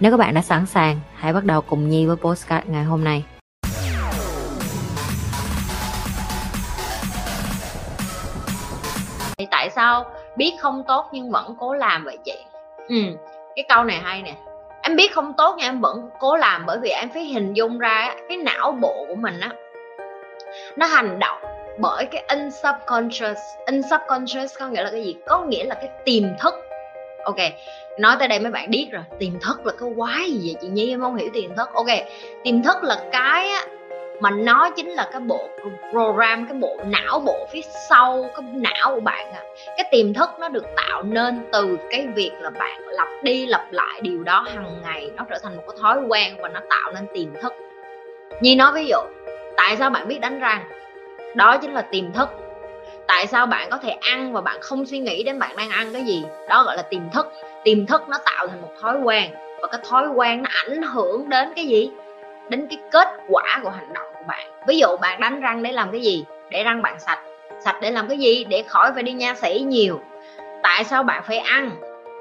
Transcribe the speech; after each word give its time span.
Nếu 0.00 0.10
các 0.10 0.16
bạn 0.16 0.34
đã 0.34 0.40
sẵn 0.40 0.66
sàng, 0.66 1.00
hãy 1.14 1.32
bắt 1.32 1.44
đầu 1.44 1.60
cùng 1.60 1.88
Nhi 1.88 2.06
với 2.06 2.16
postcard 2.16 2.66
ngày 2.68 2.84
hôm 2.84 3.04
nay. 3.04 3.24
Thì 9.38 9.46
tại 9.50 9.70
sao 9.70 10.04
biết 10.36 10.52
không 10.60 10.82
tốt 10.88 11.08
nhưng 11.12 11.30
vẫn 11.30 11.54
cố 11.58 11.74
làm 11.74 12.04
vậy 12.04 12.18
chị? 12.24 12.36
Ừ, 12.88 12.96
cái 13.56 13.64
câu 13.68 13.84
này 13.84 14.00
hay 14.02 14.22
nè. 14.22 14.34
Em 14.82 14.96
biết 14.96 15.12
không 15.14 15.32
tốt 15.32 15.54
nhưng 15.58 15.66
em 15.66 15.80
vẫn 15.80 16.10
cố 16.20 16.36
làm 16.36 16.66
bởi 16.66 16.78
vì 16.82 16.90
em 16.90 17.08
phải 17.14 17.24
hình 17.24 17.52
dung 17.52 17.78
ra 17.78 18.14
cái 18.28 18.38
não 18.38 18.72
bộ 18.72 19.04
của 19.08 19.14
mình 19.14 19.40
á 19.40 19.50
nó 20.76 20.86
hành 20.86 21.18
động 21.18 21.38
bởi 21.78 22.06
cái 22.06 22.24
subconscious 22.62 23.38
subconscious 23.90 24.58
có 24.58 24.68
nghĩa 24.68 24.82
là 24.82 24.90
cái 24.90 25.04
gì 25.04 25.16
có 25.26 25.44
nghĩa 25.44 25.64
là 25.64 25.74
cái 25.74 25.88
tiềm 26.04 26.22
thức 26.40 26.54
ok 27.24 27.36
nói 27.98 28.16
tới 28.18 28.28
đây 28.28 28.38
mấy 28.40 28.52
bạn 28.52 28.70
biết 28.70 28.88
rồi. 28.92 29.02
Tiềm 29.18 29.40
thức 29.40 29.66
là 29.66 29.72
cái 29.80 29.88
quái 29.96 30.30
gì 30.30 30.40
vậy 30.44 30.56
chị 30.60 30.68
nhi? 30.68 30.90
Em 30.90 31.00
không 31.00 31.16
hiểu 31.16 31.28
tiềm 31.32 31.56
thức. 31.56 31.68
Ok 31.72 31.86
tiềm 32.44 32.62
thức 32.62 32.76
là 32.82 32.96
cái 33.12 33.48
á, 33.48 33.64
mà 34.20 34.30
nó 34.30 34.70
chính 34.70 34.88
là 34.88 35.08
cái 35.12 35.20
bộ 35.20 35.48
program 35.90 36.46
cái 36.46 36.58
bộ 36.58 36.76
não 36.84 37.20
bộ 37.20 37.46
phía 37.52 37.60
sau 37.88 38.30
cái 38.36 38.44
não 38.52 38.94
của 38.94 39.00
bạn 39.00 39.32
à. 39.32 39.42
cái 39.76 39.88
tiềm 39.90 40.14
thức 40.14 40.30
nó 40.40 40.48
được 40.48 40.64
tạo 40.76 41.02
nên 41.02 41.48
từ 41.52 41.78
cái 41.90 42.06
việc 42.14 42.32
là 42.40 42.50
bạn 42.50 42.80
lặp 42.86 43.08
đi 43.22 43.46
lặp 43.46 43.72
lại 43.72 44.00
điều 44.02 44.22
đó 44.22 44.46
hàng 44.54 44.82
ngày. 44.82 45.10
Nó 45.16 45.24
trở 45.30 45.38
thành 45.42 45.56
một 45.56 45.62
cái 45.66 45.76
thói 45.82 46.00
quen 46.08 46.36
và 46.42 46.48
nó 46.48 46.60
tạo 46.70 46.92
nên 46.94 47.06
tiềm 47.14 47.42
thức. 47.42 47.52
Nhi 48.40 48.54
nói 48.54 48.72
ví 48.74 48.86
dụ 48.86 48.98
tại 49.56 49.76
sao 49.76 49.90
bạn 49.90 50.08
biết 50.08 50.18
đánh 50.20 50.40
răng? 50.40 50.62
Đó 51.34 51.56
chính 51.56 51.72
là 51.72 51.82
tiềm 51.82 52.12
thức 52.12 52.28
tại 53.10 53.26
sao 53.26 53.46
bạn 53.46 53.70
có 53.70 53.76
thể 53.76 53.90
ăn 53.90 54.32
và 54.32 54.40
bạn 54.40 54.56
không 54.60 54.86
suy 54.86 54.98
nghĩ 54.98 55.22
đến 55.22 55.38
bạn 55.38 55.56
đang 55.56 55.70
ăn 55.70 55.92
cái 55.92 56.02
gì? 56.02 56.24
Đó 56.48 56.62
gọi 56.64 56.76
là 56.76 56.82
tiềm 56.82 57.10
thức. 57.10 57.32
Tiềm 57.64 57.86
thức 57.86 58.08
nó 58.08 58.18
tạo 58.24 58.46
thành 58.46 58.62
một 58.62 58.72
thói 58.80 58.98
quen, 58.98 59.30
và 59.62 59.68
cái 59.68 59.80
thói 59.90 60.08
quen 60.08 60.42
nó 60.42 60.50
ảnh 60.66 60.82
hưởng 60.82 61.28
đến 61.28 61.52
cái 61.56 61.66
gì? 61.66 61.90
Đến 62.48 62.66
cái 62.70 62.78
kết 62.90 63.08
quả 63.28 63.60
của 63.62 63.70
hành 63.70 63.92
động 63.92 64.06
của 64.14 64.24
bạn. 64.28 64.46
Ví 64.66 64.78
dụ 64.78 64.96
bạn 65.00 65.20
đánh 65.20 65.40
răng 65.40 65.62
để 65.62 65.72
làm 65.72 65.92
cái 65.92 66.00
gì? 66.00 66.24
Để 66.50 66.64
răng 66.64 66.82
bạn 66.82 67.00
sạch. 67.00 67.18
Sạch 67.64 67.76
để 67.80 67.90
làm 67.90 68.08
cái 68.08 68.18
gì? 68.18 68.44
Để 68.44 68.62
khỏi 68.62 68.92
phải 68.92 69.02
đi 69.02 69.12
nha 69.12 69.34
sĩ 69.34 69.64
nhiều. 69.66 70.00
Tại 70.62 70.84
sao 70.84 71.02
bạn 71.02 71.22
phải 71.26 71.38
ăn? 71.38 71.70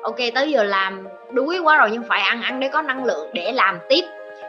Ok, 0.04 0.18
tới 0.36 0.52
giờ 0.52 0.64
làm, 0.64 1.08
đuối 1.32 1.60
quá 1.60 1.78
rồi 1.78 1.90
nhưng 1.92 2.04
phải 2.04 2.22
ăn 2.22 2.42
ăn 2.42 2.60
để 2.60 2.70
có 2.70 2.82
năng 2.82 3.06
lượng 3.06 3.30
để 3.34 3.52
làm 3.52 3.80
tiếp. 3.90 4.02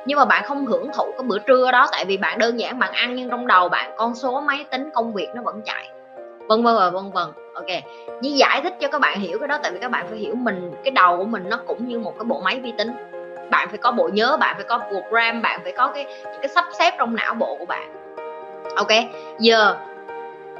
Nhưng 0.07 0.19
mà 0.19 0.25
bạn 0.25 0.45
không 0.45 0.67
hưởng 0.67 0.91
thụ 0.95 1.05
cái 1.19 1.23
bữa 1.23 1.39
trưa 1.39 1.71
đó, 1.73 1.87
tại 1.93 2.05
vì 2.05 2.17
bạn 2.17 2.39
đơn 2.39 2.61
giản 2.61 2.79
bạn 2.79 2.93
ăn 2.93 3.15
nhưng 3.15 3.31
trong 3.31 3.47
đầu 3.47 3.69
bạn 3.69 3.91
con 3.97 4.15
số 4.15 4.41
máy 4.41 4.65
tính 4.71 4.91
công 4.95 5.13
việc 5.13 5.29
nó 5.35 5.43
vẫn 5.43 5.61
chạy 5.65 5.89
vân 6.51 6.63
vân 6.63 6.77
và 6.77 6.91
vân 6.91 7.11
vân. 7.11 7.29
Ok. 7.55 7.67
Như 8.21 8.31
giải 8.31 8.61
thích 8.63 8.75
cho 8.81 8.89
các 8.89 9.01
bạn 9.01 9.21
hiểu 9.21 9.39
cái 9.39 9.49
đó, 9.49 9.59
tại 9.63 9.73
vì 9.73 9.79
các 9.79 9.91
bạn 9.91 10.07
phải 10.09 10.19
hiểu 10.19 10.35
mình, 10.35 10.71
cái 10.85 10.91
đầu 10.91 11.17
của 11.17 11.25
mình 11.25 11.49
nó 11.49 11.61
cũng 11.67 11.89
như 11.89 11.99
một 11.99 12.15
cái 12.19 12.25
bộ 12.25 12.41
máy 12.41 12.61
vi 12.63 12.73
tính. 12.79 12.91
Bạn 13.51 13.69
phải 13.69 13.79
có 13.79 13.93
bộ 13.93 14.11
nhớ, 14.13 14.37
bạn 14.41 14.55
phải 14.55 14.65
có 14.65 14.79
program 14.79 15.43
bạn 15.43 15.61
phải 15.63 15.73
có 15.73 15.87
cái 15.95 16.07
cái 16.25 16.49
sắp 16.49 16.65
xếp 16.79 16.95
trong 16.99 17.17
não 17.17 17.35
bộ 17.35 17.57
của 17.59 17.65
bạn. 17.65 17.93
Ok. 18.77 18.89
Giờ, 19.39 19.77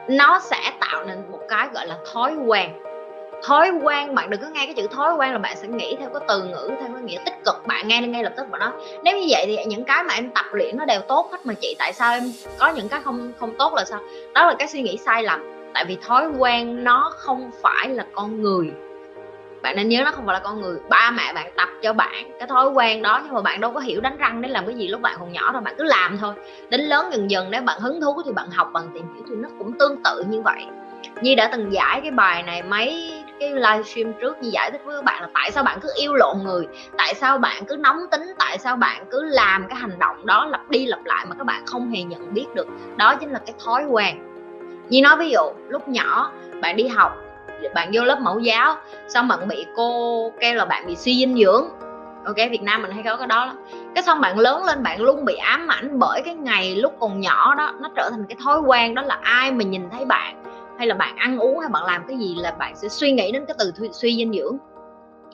nó 0.09 0.41
sẽ 0.43 0.73
tạo 0.81 1.05
nên 1.05 1.23
một 1.31 1.41
cái 1.49 1.69
gọi 1.75 1.87
là 1.87 1.97
thói 2.13 2.35
quen. 2.47 2.71
Thói 3.45 3.71
quen, 3.83 4.15
bạn 4.15 4.31
đừng 4.31 4.41
có 4.41 4.49
nghe 4.49 4.67
cái 4.67 4.75
chữ 4.75 4.87
thói 4.97 5.15
quen 5.15 5.33
là 5.33 5.39
bạn 5.39 5.57
sẽ 5.57 5.69
nghĩ 5.69 5.97
theo 6.01 6.09
cái 6.09 6.23
từ 6.29 6.43
ngữ, 6.43 6.71
theo 6.81 6.89
cái 6.95 7.03
nghĩa 7.03 7.19
tích 7.25 7.45
cực. 7.45 7.67
Bạn 7.67 7.89
nghe 7.89 8.01
ngay 8.01 8.23
lập 8.23 8.33
tức 8.37 8.47
vào 8.51 8.59
đó. 8.59 8.73
Nếu 9.05 9.19
như 9.19 9.27
vậy 9.31 9.45
thì 9.47 9.65
những 9.65 9.85
cái 9.85 10.03
mà 10.03 10.15
em 10.15 10.31
tập 10.31 10.45
luyện 10.53 10.77
nó 10.77 10.85
đều 10.85 11.01
tốt 11.01 11.29
hết 11.33 11.39
mà 11.45 11.55
chị. 11.61 11.77
Tại 11.79 11.93
sao 11.93 12.13
em 12.13 12.23
có 12.59 12.69
những 12.69 12.89
cái 12.89 13.01
không 13.05 13.33
không 13.41 13.55
tốt 13.59 13.75
là 13.75 13.85
sao? 13.85 14.01
Đó 14.35 14.47
là 14.47 14.55
cái 14.59 14.69
suy 14.69 14.83
nghĩ 14.83 14.97
sai 14.97 15.23
lầm 15.23 15.60
tại 15.75 15.85
vì 15.85 15.99
thói 16.07 16.29
quen 16.39 16.85
nó 16.85 17.13
không 17.17 17.51
phải 17.63 17.89
là 17.89 18.05
con 18.15 18.43
người. 18.43 18.73
Bạn 19.63 19.77
nên 19.77 19.89
nhớ 19.89 20.03
nó 20.05 20.11
không 20.11 20.27
phải 20.27 20.33
là 20.33 20.41
con 20.41 20.61
người. 20.61 20.79
Ba 20.89 21.11
mẹ 21.11 21.33
bạn 21.33 21.53
tập 21.57 21.69
cho 21.83 21.93
bạn 21.93 22.39
cái 22.39 22.49
thói 22.49 22.71
quen 22.71 23.03
đó, 23.03 23.21
nhưng 23.25 23.35
mà 23.35 23.41
bạn 23.41 23.61
đâu 23.61 23.73
có 23.73 23.81
hiểu 23.81 24.01
đánh 24.01 24.17
răng 24.17 24.43
để 24.43 24.49
làm 24.49 24.67
cái 24.67 24.75
gì 24.75 24.89
lúc 24.89 25.01
bạn 25.01 25.17
còn 25.21 25.33
nhỏ 25.33 25.53
rồi 25.53 25.63
bạn 25.63 25.75
cứ 25.79 25.85
làm 25.85 26.19
thôi. 26.19 26.35
Đến 26.69 26.81
lớn 26.81 27.09
dần 27.13 27.31
dần 27.31 27.51
nếu 27.51 27.63
bạn 27.63 27.81
hứng 27.81 28.01
thú 28.01 28.23
thì 28.25 28.33
bạn 28.33 28.51
học 28.51 28.71
bằng 28.73 28.89
tìm 28.95 29.15
hiểu 29.15 29.25
thì 29.29 29.35
nó 29.37 29.49
cũng 29.59 29.79
tương 29.79 30.03
tự 30.05 30.25
như 30.29 30.43
vậy. 30.43 30.67
Nhi 31.23 31.35
đã 31.35 31.49
từng 31.53 31.73
giải 31.73 32.01
cái 32.01 32.11
bài 32.11 32.43
này 32.43 32.63
mấy 32.63 33.13
cái 33.41 33.51
livestream 33.55 34.13
trước 34.21 34.43
như 34.43 34.49
giải 34.53 34.71
thích 34.71 34.81
với 34.85 34.97
các 34.97 35.05
bạn 35.05 35.23
là 35.23 35.29
tại 35.35 35.51
sao 35.51 35.65
bạn 35.65 35.79
cứ 35.83 35.89
yêu 35.97 36.15
lộn 36.15 36.37
người, 36.45 36.67
tại 36.99 37.15
sao 37.15 37.39
bạn 37.39 37.65
cứ 37.69 37.77
nóng 37.77 37.99
tính, 38.11 38.23
tại 38.39 38.59
sao 38.59 38.77
bạn 38.77 39.05
cứ 39.11 39.25
làm 39.25 39.69
cái 39.69 39.79
hành 39.79 39.99
động 39.99 40.27
đó 40.27 40.47
lặp 40.47 40.71
đi 40.71 40.87
lặp 40.87 41.05
lại 41.05 41.27
mà 41.29 41.35
các 41.39 41.45
bạn 41.45 41.67
không 41.67 41.91
hề 41.91 42.03
nhận 42.03 42.35
biết 42.35 42.47
được. 42.55 42.67
Đó 42.97 43.15
chính 43.15 43.31
là 43.31 43.39
cái 43.47 43.55
thói 43.65 43.85
quen. 43.85 44.30
Nhi 44.91 45.01
nói 45.01 45.17
ví 45.17 45.31
dụ, 45.31 45.41
lúc 45.69 45.89
nhỏ, 45.89 46.33
bạn 46.63 46.77
đi 46.77 46.87
học, 46.87 47.13
bạn 47.75 47.91
vô 47.93 48.05
lớp 48.05 48.21
mẫu 48.21 48.39
giáo, 48.39 48.77
xong 49.09 49.29
bạn 49.29 49.49
bị 49.49 49.67
cô 49.77 50.33
kêu 50.41 50.55
là 50.55 50.65
bạn 50.65 50.87
bị 50.87 50.97
suy 50.97 51.19
dinh 51.19 51.39
dưỡng. 51.39 51.65
Ok, 52.25 52.37
việt 52.37 52.63
nam 52.63 52.83
mình 52.83 52.91
hay 52.91 53.03
có 53.03 53.17
cái 53.17 53.27
đó 53.27 53.47
lắm. 53.47 53.57
Cái 53.95 54.05
xong 54.05 54.21
bạn 54.21 54.39
lớn 54.39 54.65
lên, 54.65 54.83
bạn 54.83 55.01
luôn 55.01 55.25
bị 55.25 55.35
ám 55.35 55.69
ảnh 55.69 55.99
bởi 55.99 56.23
cái 56.25 56.35
ngày 56.35 56.75
lúc 56.75 56.93
còn 57.01 57.21
nhỏ 57.21 57.55
đó, 57.55 57.73
nó 57.81 57.91
trở 57.97 58.11
thành 58.11 58.25
cái 58.29 58.37
thói 58.45 58.61
quen 58.61 58.95
đó 58.95 59.03
là 59.03 59.19
ai 59.23 59.53
mà 59.53 59.65
nhìn 59.65 59.91
thấy 59.91 60.05
bạn, 60.05 60.45
hay 60.79 60.87
là 60.87 60.95
bạn 60.95 61.17
ăn 61.17 61.39
uống, 61.39 61.59
hay 61.59 61.69
bạn 61.69 61.85
làm 61.85 62.05
cái 62.09 62.17
gì 62.19 62.35
là 62.39 62.51
bạn 62.51 62.77
sẽ 62.77 62.89
suy 62.89 63.13
nghĩ 63.13 63.33
đến 63.33 63.45
cái 63.47 63.57
từ 63.59 63.73
suy 63.93 64.17
dinh 64.17 64.33
dưỡng 64.33 64.59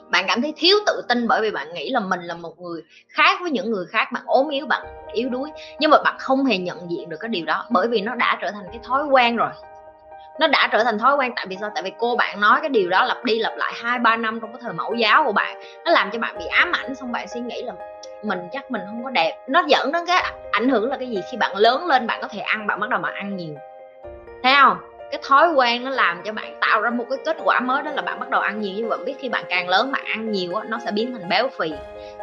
bạn 0.09 0.25
cảm 0.27 0.41
thấy 0.41 0.53
thiếu 0.57 0.77
tự 0.85 1.01
tin 1.09 1.27
bởi 1.27 1.41
vì 1.41 1.51
bạn 1.51 1.73
nghĩ 1.73 1.89
là 1.89 1.99
mình 1.99 2.21
là 2.21 2.33
một 2.33 2.59
người 2.59 2.81
khác 3.09 3.37
với 3.41 3.51
những 3.51 3.71
người 3.71 3.85
khác, 3.85 4.11
bạn 4.11 4.23
ốm 4.25 4.49
yếu, 4.49 4.65
bạn 4.65 4.81
yếu 5.13 5.29
đuối. 5.29 5.49
Nhưng 5.79 5.91
mà 5.91 5.97
bạn 6.03 6.15
không 6.19 6.45
hề 6.45 6.57
nhận 6.57 6.91
diện 6.91 7.09
được 7.09 7.17
cái 7.19 7.29
điều 7.29 7.45
đó 7.45 7.65
bởi 7.69 7.87
vì 7.87 8.01
nó 8.01 8.15
đã 8.15 8.37
trở 8.41 8.51
thành 8.51 8.65
cái 8.69 8.79
thói 8.83 9.05
quen 9.05 9.35
rồi. 9.35 9.49
Nó 10.39 10.47
đã 10.47 10.69
trở 10.71 10.83
thành 10.83 10.99
thói 10.99 11.15
quen. 11.15 11.31
Tại 11.35 11.45
vì 11.49 11.57
sao? 11.61 11.69
Tại 11.75 11.83
vì 11.83 11.91
cô 11.99 12.15
bạn 12.15 12.41
nói 12.41 12.59
cái 12.61 12.69
điều 12.69 12.89
đó 12.89 13.05
lặp 13.05 13.23
đi 13.23 13.39
lặp 13.39 13.57
lại 13.57 13.73
hai, 13.75 13.99
ba 13.99 14.17
năm 14.17 14.39
trong 14.39 14.51
cái 14.53 14.59
thời 14.61 14.73
mẫu 14.73 14.93
giáo 14.93 15.23
của 15.23 15.31
bạn. 15.31 15.61
Nó 15.85 15.91
làm 15.91 16.11
cho 16.11 16.19
bạn 16.19 16.35
bị 16.39 16.45
ám 16.45 16.71
ảnh, 16.71 16.95
xong 16.95 17.11
bạn 17.11 17.27
suy 17.27 17.39
nghĩ 17.39 17.61
là 17.61 17.73
mình 18.23 18.39
chắc 18.51 18.71
mình 18.71 18.81
không 18.85 19.03
có 19.03 19.09
đẹp. 19.09 19.37
Nó 19.47 19.63
dẫn 19.67 19.91
đến 19.91 20.05
cái 20.07 20.23
ảnh 20.51 20.69
hưởng 20.69 20.89
là 20.89 20.97
cái 20.97 21.09
gì? 21.09 21.21
Khi 21.31 21.37
bạn 21.37 21.55
lớn 21.55 21.87
lên, 21.87 22.07
bạn 22.07 22.21
có 22.21 22.27
thể 22.27 22.39
ăn, 22.39 22.67
bạn 22.67 22.79
bắt 22.79 22.89
đầu 22.89 22.99
mà 22.99 23.09
ăn 23.09 23.37
nhiều. 23.37 23.55
Thấy 24.43 24.53
không? 24.61 24.77
Cái 25.11 25.21
thói 25.27 25.51
quen 25.51 25.83
nó 25.83 25.89
làm 25.89 26.21
cho 26.25 26.33
bạn 26.33 26.57
tạo 26.61 26.81
ra 26.81 26.89
một 26.89 27.05
cái 27.09 27.19
kết 27.25 27.37
quả 27.43 27.59
mới 27.59 27.83
đó 27.83 27.91
là 27.91 28.01
bạn 28.01 28.19
bắt 28.19 28.29
đầu 28.29 28.41
ăn 28.41 28.61
nhiều. 28.61 28.73
Nhưng 28.75 28.89
bạn 28.89 29.05
biết 29.05 29.15
khi 29.19 29.29
bạn 29.29 29.43
càng 29.49 29.69
lớn 29.69 29.91
bạn 29.91 30.05
ăn 30.05 30.31
nhiều 30.31 30.55
á, 30.55 30.63
nó 30.69 30.79
sẽ 30.85 30.91
biến 30.91 31.11
thành 31.11 31.29
béo 31.29 31.49
phì. 31.59 31.71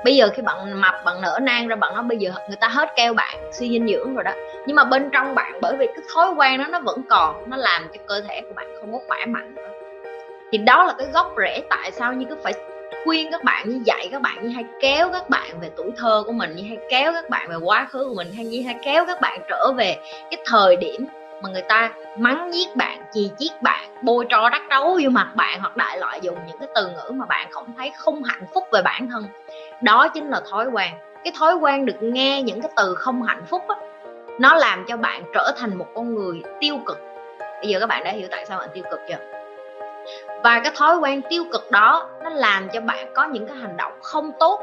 Bây 0.05 0.17
giờ 0.17 0.29
khi 0.35 0.43
bạn 0.43 0.81
mập, 0.81 0.95
bạn 1.05 1.21
nở 1.21 1.39
nang 1.43 1.69
ra, 1.69 1.77
bạn 1.77 1.95
nói 1.95 2.03
bây 2.03 2.19
giờ 2.19 2.33
người 2.49 2.57
ta 2.61 2.69
hết 2.69 2.89
keo 2.97 3.15
bạn, 3.15 3.37
suy 3.53 3.69
dinh 3.71 3.89
dưỡng 3.89 4.15
rồi 4.15 4.25
đó. 4.25 4.33
Nhưng 4.67 4.77
mà 4.77 4.85
bên 4.85 5.11
trong 5.13 5.35
bạn, 5.35 5.59
bởi 5.61 5.77
vì 5.77 5.87
cái 5.87 6.05
thói 6.15 6.31
quen 6.31 6.59
đó 6.59 6.65
nó 6.71 6.81
vẫn 6.81 7.03
còn, 7.09 7.51
nó 7.51 7.57
làm 7.57 7.83
cho 7.93 8.01
cơ 8.07 8.21
thể 8.29 8.41
của 8.41 8.55
bạn 8.55 8.67
không 8.81 8.93
có 8.93 8.99
khỏe 9.09 9.27
mạnh 9.27 9.55
nữa. 9.55 9.69
Thì 10.53 10.59
đó 10.59 10.85
là 10.85 10.95
cái 10.99 11.07
gốc 11.13 11.35
rễ 11.39 11.63
tại 11.71 11.91
sao 11.91 12.13
như 12.13 12.27
cứ 12.29 12.37
phải 12.43 12.53
khuyên 13.05 13.31
các 13.33 13.45
bạn, 13.45 13.69
như 13.69 13.81
dạy 13.85 14.09
các 14.13 14.23
bạn, 14.23 14.39
như 14.43 14.49
hay 14.49 14.65
kéo 14.81 15.09
các 15.13 15.31
bạn 15.31 15.61
về 15.61 15.71
tuổi 15.77 15.91
thơ 15.97 16.23
của 16.27 16.33
mình, 16.33 16.57
như 16.57 16.63
hay 16.69 16.79
kéo 16.91 17.13
các 17.13 17.31
bạn 17.31 17.49
về 17.49 17.57
quá 17.57 17.87
khứ 17.91 18.05
của 18.09 18.15
mình, 18.15 18.33
hay 18.37 18.45
như 18.45 18.63
hay 18.67 18.77
kéo 18.85 19.05
các 19.07 19.21
bạn 19.21 19.41
trở 19.49 19.73
về 19.73 19.97
cái 20.31 20.43
thời 20.47 20.77
điểm 20.77 21.07
mà 21.45 21.51
người 21.51 21.63
ta 21.63 21.91
mắng 22.19 22.51
giết 22.55 22.77
bạn, 22.77 22.99
chì 23.13 23.31
chiết 23.39 23.63
bạn, 23.63 23.91
bôi 24.03 24.27
trò 24.29 24.49
đắc 24.49 24.69
đấu 24.69 24.99
vô 25.03 25.11
mặt 25.11 25.29
bạn 25.35 25.61
hoặc 25.61 25.77
đại 25.77 25.99
loại 25.99 26.21
dùng 26.23 26.39
những 26.47 26.59
cái 26.59 26.69
từ 26.75 26.89
ngữ 26.89 27.11
mà 27.11 27.27
bạn 27.27 27.49
không 27.51 27.67
thấy 27.77 27.93
không 27.97 28.23
hạnh 28.23 28.47
phúc 28.55 28.65
về 28.73 28.83
bản 28.83 29.09
thân. 29.13 29.25
Đó 29.83 30.09
chính 30.09 30.31
là 30.31 30.41
thói 30.51 30.67
quen. 30.67 30.93
Cái 31.25 31.33
thói 31.39 31.55
quen 31.55 31.87
được 31.87 32.03
nghe 32.03 32.43
những 32.43 32.63
cái 32.63 32.71
từ 32.77 32.95
không 32.95 33.23
hạnh 33.23 33.45
phúc 33.47 33.63
á, 33.69 33.77
nó 34.41 34.55
làm 34.55 34.85
cho 34.89 34.97
bạn 34.97 35.23
trở 35.35 35.53
thành 35.57 35.79
một 35.79 35.87
con 35.95 36.15
người 36.15 36.43
tiêu 36.61 36.79
cực. 36.87 36.99
Bây 37.39 37.69
giờ 37.69 37.81
các 37.81 37.87
bạn 37.87 38.05
đã 38.05 38.11
hiểu 38.11 38.29
tại 38.31 38.47
sao 38.47 38.59
bạn 38.59 38.69
tiêu 38.75 38.85
cực 38.91 39.01
chưa? 39.09 39.17
Và 40.45 40.61
cái 40.65 40.73
thói 40.77 40.97
quen 40.97 41.21
tiêu 41.31 41.45
cực 41.53 41.71
đó, 41.71 42.11
nó 42.23 42.31
làm 42.31 42.69
cho 42.69 42.81
bạn 42.81 43.13
có 43.15 43.25
những 43.25 43.47
cái 43.47 43.57
hành 43.57 43.77
động 43.77 43.93
không 44.03 44.31
tốt. 44.41 44.61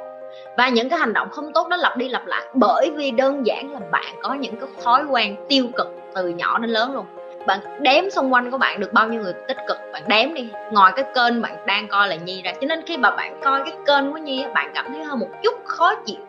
Và 0.58 0.70
những 0.70 0.90
cái 0.90 1.00
hành 1.00 1.14
động 1.14 1.30
không 1.30 1.54
tốt 1.54 1.68
đó 1.68 1.78
lặp 1.78 1.98
đi 1.98 2.10
lặp 2.10 2.26
lại 2.26 2.42
bởi 2.54 2.92
vì 2.96 3.12
đơn 3.12 3.46
giản 3.46 3.74
là 3.74 3.80
bạn 3.92 4.16
có 4.22 4.34
những 4.34 4.60
cái 4.60 4.70
thói 4.84 5.04
quen 5.04 5.36
tiêu 5.50 5.66
cực 5.78 6.01
từ 6.16 6.28
nhỏ 6.28 6.60
đến 6.60 6.70
lớn 6.70 6.94
luôn. 6.94 7.06
Bạn 7.46 7.60
đếm 7.80 8.10
xung 8.10 8.34
quanh 8.34 8.52
của 8.52 8.58
bạn 8.58 8.80
được 8.80 8.94
bao 8.94 9.08
nhiêu 9.08 9.22
người 9.22 9.34
tích 9.48 9.58
cực, 9.68 9.78
bạn 9.94 10.04
đếm 10.08 10.34
đi. 10.34 10.50
Ngoài 10.72 10.94
cái 10.96 11.06
kênh 11.16 11.42
bạn 11.42 11.66
đang 11.66 11.88
coi 11.88 12.08
là 12.08 12.16
nhi 12.16 12.42
ra, 12.42 12.54
cho 12.62 12.68
nên 12.68 12.82
khi 12.86 12.98
mà 12.98 13.12
bạn 13.12 13.40
coi 13.44 13.62
cái 13.66 13.74
kênh 13.88 14.12
của 14.12 14.18
nhi 14.18 14.46
bạn 14.54 14.72
cảm 14.74 14.86
thấy 14.94 15.04
hơn 15.04 15.20
một 15.20 15.30
chút 15.44 15.66
khó 15.66 15.96
chịu. 15.96 16.20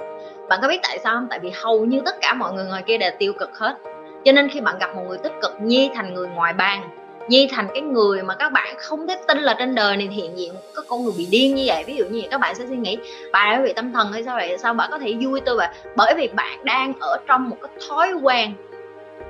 Bạn 0.48 0.58
có 0.62 0.68
biết 0.68 0.80
tại 0.82 0.98
sao 0.98 1.14
không? 1.14 1.26
Tại 1.30 1.38
vì 1.38 1.50
hầu 1.54 1.84
như 1.84 2.00
tất 2.04 2.14
cả 2.20 2.34
mọi 2.34 2.52
người 2.52 2.64
ngoài 2.64 2.82
kia 2.86 2.98
đều 2.98 3.10
tiêu 3.18 3.32
cực 3.38 3.58
hết. 3.58 3.74
Cho 4.24 4.32
nên 4.32 4.48
khi 4.48 4.60
bạn 4.60 4.78
gặp 4.78 4.96
một 4.96 5.02
người 5.08 5.18
tích 5.18 5.32
cực, 5.42 5.60
nhi 5.60 5.90
thành 5.94 6.14
người 6.14 6.28
ngoài 6.28 6.52
bang 6.52 7.02
nhi 7.28 7.48
thành 7.50 7.68
cái 7.74 7.80
người 7.80 8.22
mà 8.22 8.34
các 8.34 8.52
bạn 8.52 8.74
không 8.78 9.06
thể 9.06 9.16
tin 9.28 9.38
là 9.38 9.54
trên 9.58 9.74
đời 9.74 9.96
này 9.96 10.06
hiện 10.06 10.38
diện 10.38 10.54
có 10.74 10.82
con 10.88 11.04
người 11.04 11.12
bị 11.18 11.26
điên 11.30 11.54
như 11.54 11.64
vậy. 11.66 11.84
Ví 11.86 11.96
dụ 11.96 12.04
như 12.04 12.20
vậy, 12.20 12.28
các 12.30 12.40
bạn 12.40 12.54
sẽ 12.54 12.66
suy 12.68 12.76
nghĩ, 12.76 12.98
bà 13.32 13.52
đã 13.52 13.62
bị 13.64 13.72
tâm 13.72 13.92
thần 13.92 14.12
hay 14.12 14.22
sao 14.22 14.36
vậy? 14.36 14.58
Sao 14.58 14.74
bà 14.74 14.88
có 14.90 14.98
thể 14.98 15.14
vui 15.20 15.40
tôi 15.40 15.56
vậy? 15.56 15.68
Bởi 15.96 16.14
vì 16.16 16.28
bạn 16.28 16.64
đang 16.64 16.92
ở 17.00 17.16
trong 17.26 17.48
một 17.48 17.56
cái 17.62 17.70
thói 17.88 18.12
quen 18.22 18.52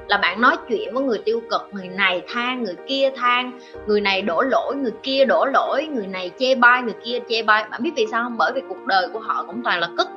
là 0.08 0.16
bạn 0.16 0.40
nói 0.40 0.56
chuyện 0.68 0.94
với 0.94 1.04
người 1.04 1.18
tiêu 1.24 1.42
cực, 1.50 1.68
người 1.72 1.88
này 1.88 2.22
than, 2.28 2.62
người 2.62 2.76
kia 2.86 3.10
than, 3.16 3.60
người 3.86 4.00
này 4.00 4.22
đổ 4.22 4.42
lỗi, 4.42 4.74
người 4.76 4.92
kia 5.02 5.24
đổ 5.24 5.44
lỗi, 5.44 5.86
người 5.86 6.06
này 6.06 6.30
chê 6.38 6.54
bai, 6.54 6.82
người 6.82 6.94
kia 7.04 7.18
chê 7.28 7.42
bai. 7.42 7.64
Bạn 7.70 7.82
biết 7.82 7.92
vì 7.96 8.06
sao 8.10 8.22
không? 8.24 8.36
Bởi 8.38 8.52
vì 8.54 8.62
cuộc 8.68 8.86
đời 8.86 9.08
của 9.12 9.18
họ 9.18 9.44
cũng 9.46 9.62
toàn 9.64 9.80
là 9.80 9.88
cất. 9.96 10.08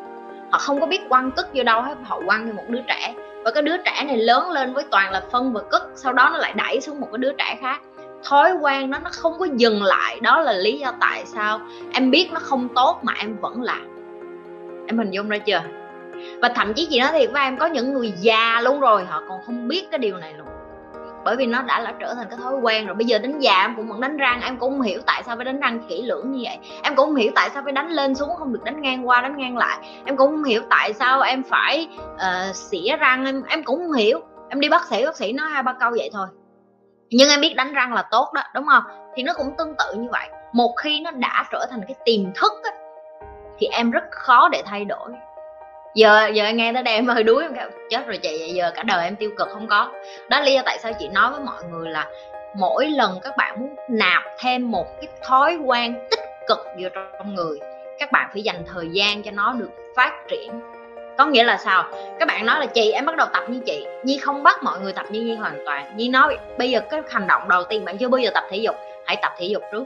Họ 0.51 0.57
không 0.57 0.80
có 0.80 0.88
biết 0.88 1.01
quăng 1.10 1.31
cất 1.31 1.54
vô 1.54 1.63
đâu 1.63 1.81
hết, 1.81 1.95
họ 2.04 2.22
quăng 2.25 2.45
như 2.45 2.54
một 2.54 2.63
đứa 2.68 2.81
trẻ. 2.88 3.16
Và 3.44 3.51
cái 3.51 3.63
đứa 3.63 3.77
trẻ 3.77 4.04
này 4.07 4.18
lớn 4.18 4.51
lên 4.51 4.74
với 4.74 4.83
toàn 4.92 5.12
là 5.12 5.24
phân 5.31 5.54
và 5.54 5.62
cất, 5.72 5.83
sau 5.95 6.13
đó 6.13 6.30
nó 6.33 6.38
lại 6.38 6.54
đẩy 6.56 6.81
xuống 6.81 7.00
một 7.00 7.07
cái 7.12 7.18
đứa 7.18 7.31
trẻ 7.38 7.57
khác. 7.62 7.81
Thói 8.24 8.54
quen 8.62 8.92
đó 8.92 9.00
nó 9.04 9.10
không 9.13 9.39
có 9.39 9.48
dừng 9.56 9.83
lại, 9.83 10.19
đó 10.21 10.42
là 10.42 10.54
lý 10.54 10.80
do 10.80 10.94
tại 11.00 11.25
sao 11.25 11.60
em 11.94 12.12
biết 12.12 12.30
nó 12.33 12.39
không 12.39 12.68
tốt 12.75 13.00
mà 13.04 13.13
em 13.19 13.38
vẫn 13.42 13.62
làm. 13.62 13.88
Em 14.88 14.98
hình 14.98 15.12
dung 15.12 15.30
ra 15.30 15.38
chưa? 15.38 15.62
Và 16.42 16.50
thậm 16.50 16.74
chí 16.74 16.88
chị 16.89 17.00
nói 17.00 17.10
thiệt 17.12 17.30
với 17.33 17.44
em 17.44 17.57
có 17.57 17.66
những 17.66 17.94
người 17.94 18.13
già 18.18 18.62
luôn 18.62 18.80
rồi 18.80 19.06
họ 19.06 19.22
còn 19.30 19.42
không 19.45 19.68
biết 19.68 19.88
cái 19.92 20.00
điều 20.00 20.18
này 20.18 20.33
luôn. 20.33 20.48
Bởi 21.24 21.36
vì 21.36 21.45
nó 21.45 21.62
đã 21.62 21.80
là 21.80 21.94
trở 22.00 22.13
thành 22.13 22.27
cái 22.30 22.38
thói 22.44 22.54
quen 22.56 22.86
rồi. 22.86 22.95
Bây 22.95 23.06
giờ 23.06 23.19
đến 23.19 23.39
già 23.39 23.62
em 23.62 23.75
cũng 23.75 23.88
vẫn 23.88 24.01
đánh 24.01 24.18
răng 24.18 24.42
em 24.42 24.57
cũng 24.57 24.72
không 24.72 24.81
hiểu 24.81 25.01
tại 25.06 25.24
sao 25.24 25.36
phải 25.36 25.45
đánh 25.45 25.60
răng 25.60 25.80
kỹ 25.89 26.01
lưỡng 26.01 26.31
như 26.31 26.42
vậy. 26.44 26.57
Em 26.83 26.95
cũng 26.95 27.06
không 27.06 27.16
hiểu 27.16 27.31
tại 27.36 27.50
sao 27.50 27.63
phải 27.63 27.72
đánh 27.72 27.89
lên 27.89 28.16
xuống 28.16 28.30
không 28.39 28.54
được 28.54 28.63
đánh 28.63 28.81
ngang 28.81 29.07
qua 29.07 29.22
đánh 29.22 29.38
ngang 29.38 29.57
lại. 29.57 29.77
Em 30.06 30.18
cũng 30.18 30.31
không 30.31 30.44
hiểu 30.44 30.62
tại 30.69 30.94
sao 30.94 31.22
em 31.22 31.44
phải 31.44 31.88
uh, 32.13 32.56
xỉa 32.56 32.98
răng. 33.00 33.25
Em 33.25 33.44
em 33.48 33.63
cũng 33.63 33.80
không 33.80 33.92
hiểu. 33.92 34.19
Em 34.50 34.60
đi 34.60 34.69
bác 34.69 34.86
sĩ 34.86 35.06
bác 35.06 35.16
sĩ 35.16 35.33
nói 35.33 35.50
hai 35.50 35.63
ba 35.63 35.74
câu 35.80 35.92
vậy 35.98 36.10
thôi. 36.13 36.28
Nhưng 37.10 37.30
em 37.30 37.42
biết 37.42 37.54
đánh 37.56 37.74
răng 37.74 37.94
là 37.94 38.04
tốt 38.12 38.31
đó 38.33 38.42
đúng 38.56 38.66
không? 38.66 38.83
Thì 39.16 39.24
nó 39.24 39.33
cũng 39.33 39.54
tương 39.57 39.75
tự 39.75 39.94
như 39.95 40.07
vậy. 40.12 40.30
Một 40.54 40.75
khi 40.78 41.00
nó 41.00 41.12
đã 41.12 41.45
trở 41.51 41.66
thành 41.71 41.81
cái 41.88 41.95
tiềm 42.06 42.33
thức 42.36 42.54
á, 42.63 42.71
thì 43.57 43.68
em 43.68 43.92
rất 43.92 44.04
khó 44.12 44.50
để 44.50 44.63
thay 44.66 44.86
đổi 44.86 45.10
giờ 45.95 46.27
giờ 46.33 46.50
nghe 46.53 46.74
tới 46.74 46.83
đây 46.83 46.94
em 46.94 47.07
hơi 47.07 47.24
đuối, 47.24 47.44
em 47.44 47.56
kêu, 47.56 47.69
chết 47.89 48.07
rồi 48.07 48.18
chị, 48.18 48.51
giờ 48.53 48.71
cả 48.75 48.83
đời 48.83 49.03
em 49.03 49.15
tiêu 49.15 49.31
cực 49.38 49.50
không 49.50 49.68
có. 49.68 49.92
Đó 50.30 50.42
lý 50.42 50.53
do 50.53 50.62
tại 50.65 50.77
sao 50.80 50.92
chị 51.00 51.07
nói 51.07 51.31
với 51.31 51.39
mọi 51.39 51.63
người 51.71 51.89
là 51.89 52.07
mỗi 52.56 52.88
lần 52.88 53.19
các 53.24 53.38
bạn 53.38 53.59
muốn 53.59 53.75
nạp 53.89 54.24
thêm 54.39 54.71
một 54.71 54.88
cái 55.01 55.09
thói 55.27 55.56
quen 55.56 55.95
tích 56.12 56.19
cực 56.47 56.59
vào 56.80 56.89
trong 57.18 57.36
người, 57.36 57.59
các 58.00 58.12
bạn 58.12 58.30
phải 58.33 58.42
dành 58.42 58.63
thời 58.74 58.88
gian 58.92 59.24
cho 59.24 59.31
nó 59.31 59.53
được 59.53 59.69
phát 59.95 60.13
triển. 60.27 60.62
Có 61.18 61.25
nghĩa 61.25 61.44
là 61.44 61.57
sao? 61.57 61.83
Các 62.19 62.27
bạn 62.27 62.45
nói 62.45 62.59
là, 62.59 62.65
chị, 62.65 62.92
em 62.92 63.06
bắt 63.06 63.15
đầu 63.15 63.27
tập 63.33 63.44
như 63.47 63.59
chị. 63.65 63.86
Nhi 64.03 64.18
không 64.18 64.44
bắt 64.44 64.63
mọi 64.63 64.80
người 64.80 64.94
tập 64.94 65.06
như 65.09 65.21
nhi 65.21 65.36
hoàn 65.36 65.63
toàn. 65.65 65.97
Nhi 65.97 66.09
nói, 66.09 66.38
bây 66.57 66.69
giờ 66.69 66.80
cái 66.89 67.01
hành 67.09 67.27
động 67.27 67.42
đầu 67.50 67.63
tiên 67.63 67.86
bạn 67.86 67.97
chưa 67.97 68.07
bao 68.07 68.19
giờ 68.19 68.30
tập 68.33 68.44
thể 68.50 68.57
dục, 68.57 68.75
hãy 69.06 69.18
tập 69.21 69.31
thể 69.38 69.45
dục 69.45 69.63
trước. 69.71 69.83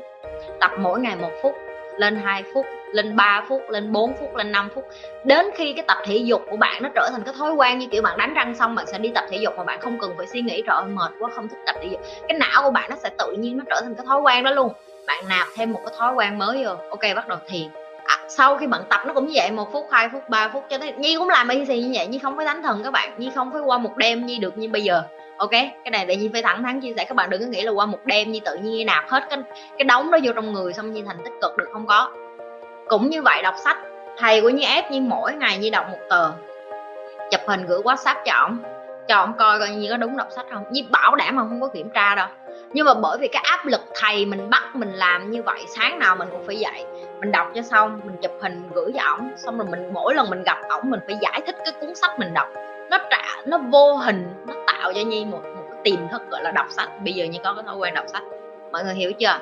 Tập 0.59 0.71
mỗi 0.79 0.99
ngày 0.99 1.15
một 1.15 1.31
phút 1.41 1.55
lên 1.99 2.15
2 2.15 2.43
phút 2.53 2.65
lên 2.91 3.15
3 3.15 3.43
phút 3.47 3.69
lên 3.69 3.91
4 3.91 4.13
phút 4.19 4.35
lên 4.35 4.51
5 4.51 4.69
phút. 4.75 4.87
Đến 5.23 5.45
khi 5.55 5.73
cái 5.73 5.85
tập 5.87 5.97
thể 6.05 6.17
dục 6.17 6.41
của 6.49 6.57
bạn 6.57 6.83
nó 6.83 6.89
trở 6.95 7.09
thành 7.11 7.21
cái 7.25 7.33
thói 7.37 7.53
quen 7.53 7.79
như 7.79 7.87
kiểu 7.87 8.01
bạn 8.01 8.17
đánh 8.17 8.33
răng 8.33 8.55
xong 8.55 8.75
bạn 8.75 8.85
sẽ 8.87 8.97
đi 8.97 9.11
tập 9.15 9.23
thể 9.29 9.37
dục 9.37 9.53
mà 9.57 9.63
bạn 9.63 9.79
không 9.81 9.99
cần 9.99 10.13
phải 10.17 10.27
suy 10.27 10.41
nghĩ 10.41 10.63
trời 10.67 10.75
ơi 10.75 10.85
mệt 10.85 11.11
quá 11.19 11.29
không 11.35 11.47
thích 11.47 11.59
tập 11.65 11.75
thể 11.81 11.87
dục. 11.91 12.01
Cái 12.27 12.37
não 12.37 12.63
của 12.63 12.71
bạn 12.71 12.89
nó 12.89 12.95
sẽ 12.95 13.09
tự 13.17 13.31
nhiên 13.31 13.57
nó 13.57 13.63
trở 13.69 13.81
thành 13.81 13.95
cái 13.95 14.05
thói 14.05 14.21
quen 14.21 14.43
đó 14.43 14.51
luôn. 14.51 14.73
Bạn 15.07 15.23
nạp 15.29 15.47
thêm 15.55 15.71
một 15.71 15.79
cái 15.85 15.95
thói 15.97 16.13
quen 16.13 16.37
mới 16.37 16.65
vô. 16.65 16.71
Ok 16.89 17.15
bắt 17.15 17.27
đầu 17.27 17.37
thiền 17.47 17.67
à, 18.09 18.17
sau 18.27 18.57
khi 18.57 18.67
bạn 18.67 18.81
tập 18.89 19.01
nó 19.05 19.13
cũng 19.13 19.27
như 19.27 19.33
vậy 19.35 19.51
một 19.51 19.71
phút 19.71 19.87
hai 19.91 20.09
phút 20.09 20.29
ba 20.29 20.49
phút 20.53 20.63
cho 20.69 20.77
tới 20.77 20.93
nhi 20.97 21.15
cũng 21.17 21.29
làm 21.29 21.47
y 21.47 21.57
như 21.57 21.91
vậy 21.93 22.07
nhi 22.07 22.19
không 22.19 22.37
phải 22.37 22.45
đánh 22.45 22.63
thần 22.63 22.83
các 22.83 22.91
bạn 22.91 23.13
nhi 23.17 23.31
không 23.35 23.51
phải 23.51 23.61
qua 23.61 23.77
một 23.77 23.97
đêm 23.97 24.25
nhi 24.25 24.37
được 24.37 24.57
như 24.57 24.69
bây 24.69 24.81
giờ 24.81 25.03
ok, 25.39 25.51
cái 25.51 25.91
này 25.91 26.05
tại 26.07 26.15
nhi 26.15 26.29
phải 26.33 26.41
thẳng 26.41 26.63
thắn 26.63 26.81
chia 26.81 26.93
sẻ, 26.97 27.05
các 27.05 27.15
bạn 27.15 27.29
đừng 27.29 27.41
có 27.41 27.47
nghĩ 27.47 27.61
là 27.61 27.71
qua 27.71 27.85
một 27.85 27.99
đêm 28.05 28.31
như 28.31 28.39
tự 28.45 28.55
nhiên 28.55 28.87
nạp 28.87 29.09
hết 29.09 29.23
cái 29.29 29.39
cái 29.77 29.83
đống 29.83 30.11
đó 30.11 30.17
vô 30.23 30.31
trong 30.35 30.53
người 30.53 30.73
xong 30.73 30.93
như 30.93 31.03
thành 31.07 31.17
tích 31.23 31.33
cực 31.41 31.57
được, 31.57 31.65
không 31.73 31.87
có. 31.87 32.11
Cũng 32.87 33.09
như 33.09 33.21
vậy, 33.21 33.41
đọc 33.43 33.55
sách, 33.63 33.77
thầy 34.17 34.41
của 34.41 34.49
như 34.49 34.65
ép 34.65 34.91
như 34.91 35.01
mỗi 35.01 35.33
ngày 35.33 35.57
như 35.57 35.69
đọc 35.69 35.85
một 35.91 35.99
tờ. 36.09 36.31
Chụp 37.31 37.41
hình, 37.47 37.65
gửi 37.65 37.79
whatsapp 37.79 38.15
cho 38.25 38.33
ổng 38.33 38.57
cho 39.07 39.17
ổng 39.17 39.33
coi 39.37 39.59
coi 39.59 39.69
như 39.69 39.89
có 39.91 39.97
đúng 39.97 40.17
đọc 40.17 40.27
sách 40.35 40.45
không. 40.53 40.63
Như 40.71 40.81
bảo 40.89 41.15
đảm 41.15 41.35
mà 41.35 41.41
không 41.41 41.61
có 41.61 41.67
kiểm 41.67 41.89
tra 41.89 42.15
đâu. 42.15 42.27
Nhưng 42.73 42.85
mà 42.85 42.93
bởi 42.93 43.17
vì 43.21 43.27
cái 43.27 43.43
áp 43.45 43.65
lực 43.65 43.81
thầy 43.95 44.25
mình 44.25 44.49
bắt 44.49 44.75
mình 44.75 44.91
làm 44.91 45.31
như 45.31 45.43
vậy, 45.43 45.61
sáng 45.75 45.99
nào 45.99 46.15
mình 46.15 46.27
cũng 46.31 46.43
phải 46.47 46.55
dậy. 46.55 46.85
Mình 47.19 47.31
đọc 47.31 47.47
cho 47.55 47.61
xong, 47.61 48.01
mình 48.03 48.17
chụp 48.21 48.31
hình, 48.41 48.63
gửi 48.73 48.91
cho 48.95 49.03
ổng, 49.03 49.31
xong 49.37 49.57
rồi 49.57 49.67
mình, 49.71 49.93
mỗi 49.93 50.15
lần 50.15 50.29
mình 50.29 50.43
gặp 50.43 50.57
ổng, 50.69 50.89
mình 50.89 50.99
phải 51.07 51.17
giải 51.21 51.41
thích 51.45 51.55
cái 51.65 51.73
cuốn 51.81 51.95
sách 51.95 52.19
mình 52.19 52.33
đọc 52.33 52.47
nó 52.89 52.97
trả 53.09 53.41
nó 53.45 53.57
vô 53.57 53.95
hình 53.95 54.27
nó 54.47 54.53
tạo 54.67 54.93
cho 54.93 55.01
nhi 55.01 55.25
một, 55.25 55.41
một 55.55 55.63
cái 55.71 55.79
tiềm 55.83 56.07
thức 56.11 56.21
gọi 56.31 56.43
là 56.43 56.51
đọc 56.51 56.65
sách. 56.69 56.89
Bây 57.03 57.13
giờ 57.13 57.25
như 57.25 57.39
có 57.43 57.53
cái 57.53 57.63
thói 57.67 57.77
quen 57.77 57.93
đọc 57.93 58.05
sách. 58.13 58.23
Mọi 58.71 58.83
người 58.83 58.95
hiểu 58.95 59.11
chưa? 59.13 59.39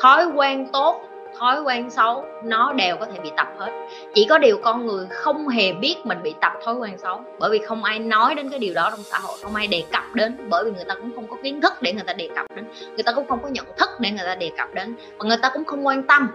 Thói 0.00 0.26
quen 0.26 0.66
tốt 0.72 1.02
thói 1.38 1.62
quen 1.62 1.90
xấu 1.90 2.24
nó 2.44 2.72
đều 2.72 2.96
có 2.96 3.06
thể 3.06 3.20
bị 3.20 3.30
tập 3.36 3.48
hết. 3.58 3.86
Chỉ 4.14 4.26
có 4.28 4.38
điều 4.38 4.58
con 4.62 4.86
người 4.86 5.06
không 5.10 5.48
hề 5.48 5.72
biết 5.72 5.96
mình 6.04 6.18
bị 6.22 6.34
tập 6.40 6.52
thói 6.64 6.74
quen 6.74 6.98
xấu 6.98 7.20
bởi 7.38 7.50
vì 7.50 7.58
không 7.58 7.84
ai 7.84 7.98
nói 7.98 8.34
đến 8.34 8.50
cái 8.50 8.58
điều 8.58 8.74
đó 8.74 8.90
trong 8.90 9.02
xã 9.02 9.18
hội 9.18 9.38
không 9.42 9.54
ai 9.54 9.66
đề 9.66 9.84
cập 9.92 10.02
đến 10.14 10.36
bởi 10.48 10.64
vì 10.64 10.70
người 10.70 10.84
ta 10.84 10.94
cũng 10.94 11.14
không 11.14 11.26
có 11.26 11.36
kiến 11.42 11.60
thức 11.60 11.72
để 11.80 11.92
người 11.92 12.04
ta 12.06 12.12
đề 12.12 12.28
cập 12.36 12.46
đến 12.56 12.64
người 12.94 13.02
ta 13.02 13.12
cũng 13.12 13.26
không 13.28 13.42
có 13.42 13.48
nhận 13.48 13.66
thức 13.76 13.90
để 14.00 14.10
người 14.10 14.26
ta 14.26 14.34
đề 14.34 14.50
cập 14.56 14.74
đến 14.74 14.96
và 15.18 15.28
người 15.28 15.38
ta 15.42 15.50
cũng 15.54 15.64
không 15.64 15.86
quan 15.86 16.02
tâm 16.02 16.28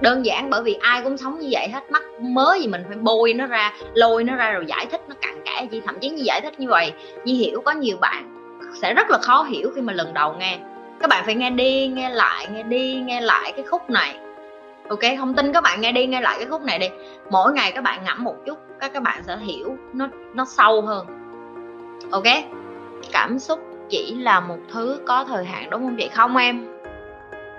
đơn 0.00 0.26
giản 0.26 0.50
bởi 0.50 0.62
vì 0.62 0.74
ai 0.80 1.02
cũng 1.02 1.16
sống 1.16 1.38
như 1.38 1.48
vậy 1.50 1.68
hết. 1.68 1.90
Mắc 1.90 2.02
mới 2.20 2.60
gì 2.60 2.66
mình 2.66 2.82
phải 2.88 2.96
bôi 2.96 3.34
nó 3.34 3.46
ra, 3.46 3.72
lôi 3.94 4.24
nó 4.24 4.36
ra 4.36 4.52
rồi 4.52 4.66
giải 4.66 4.86
thích 4.86 5.00
nó 5.08 5.14
cặn 5.20 5.34
kẽ 5.44 5.66
gì, 5.70 5.82
thậm 5.86 5.98
chí 6.00 6.08
như 6.08 6.22
giải 6.22 6.40
thích 6.40 6.60
như 6.60 6.68
vậy. 6.68 6.92
Như 7.24 7.34
hiểu 7.34 7.62
có 7.64 7.72
nhiều 7.72 7.96
bạn 8.00 8.36
sẽ 8.74 8.94
rất 8.94 9.10
là 9.10 9.18
khó 9.18 9.42
hiểu 9.42 9.70
khi 9.74 9.80
mà 9.80 9.92
lần 9.92 10.14
đầu 10.14 10.34
nghe. 10.38 10.58
Các 11.00 11.10
bạn 11.10 11.24
phải 11.24 11.34
nghe 11.34 11.50
đi, 11.50 11.88
nghe 11.88 12.10
lại, 12.10 12.46
nghe 12.52 12.62
đi, 12.62 12.94
nghe 12.94 13.20
lại 13.20 13.52
cái 13.56 13.64
khúc 13.64 13.90
này. 13.90 14.16
Ok, 14.88 15.00
không 15.18 15.34
tin 15.34 15.52
các 15.52 15.62
bạn 15.62 15.80
nghe 15.80 15.92
đi, 15.92 16.06
nghe 16.06 16.20
lại 16.20 16.36
cái 16.38 16.46
khúc 16.46 16.62
này 16.62 16.78
đi. 16.78 16.88
Mỗi 17.30 17.52
ngày 17.52 17.72
các 17.72 17.84
bạn 17.84 18.04
ngẫm 18.04 18.24
một 18.24 18.36
chút 18.46 18.58
các 18.80 18.92
các 18.92 19.02
bạn 19.02 19.22
sẽ 19.26 19.36
hiểu 19.36 19.76
nó 19.92 20.08
nó 20.34 20.44
sâu 20.44 20.82
hơn. 20.82 21.06
Ok? 22.10 22.24
Cảm 23.12 23.38
xúc 23.38 23.60
chỉ 23.90 24.14
là 24.14 24.40
một 24.40 24.58
thứ 24.72 25.00
có 25.06 25.24
thời 25.24 25.44
hạn, 25.44 25.70
đúng 25.70 25.80
không 25.80 25.96
vậy 25.96 26.08
không 26.08 26.36
em? 26.36 26.79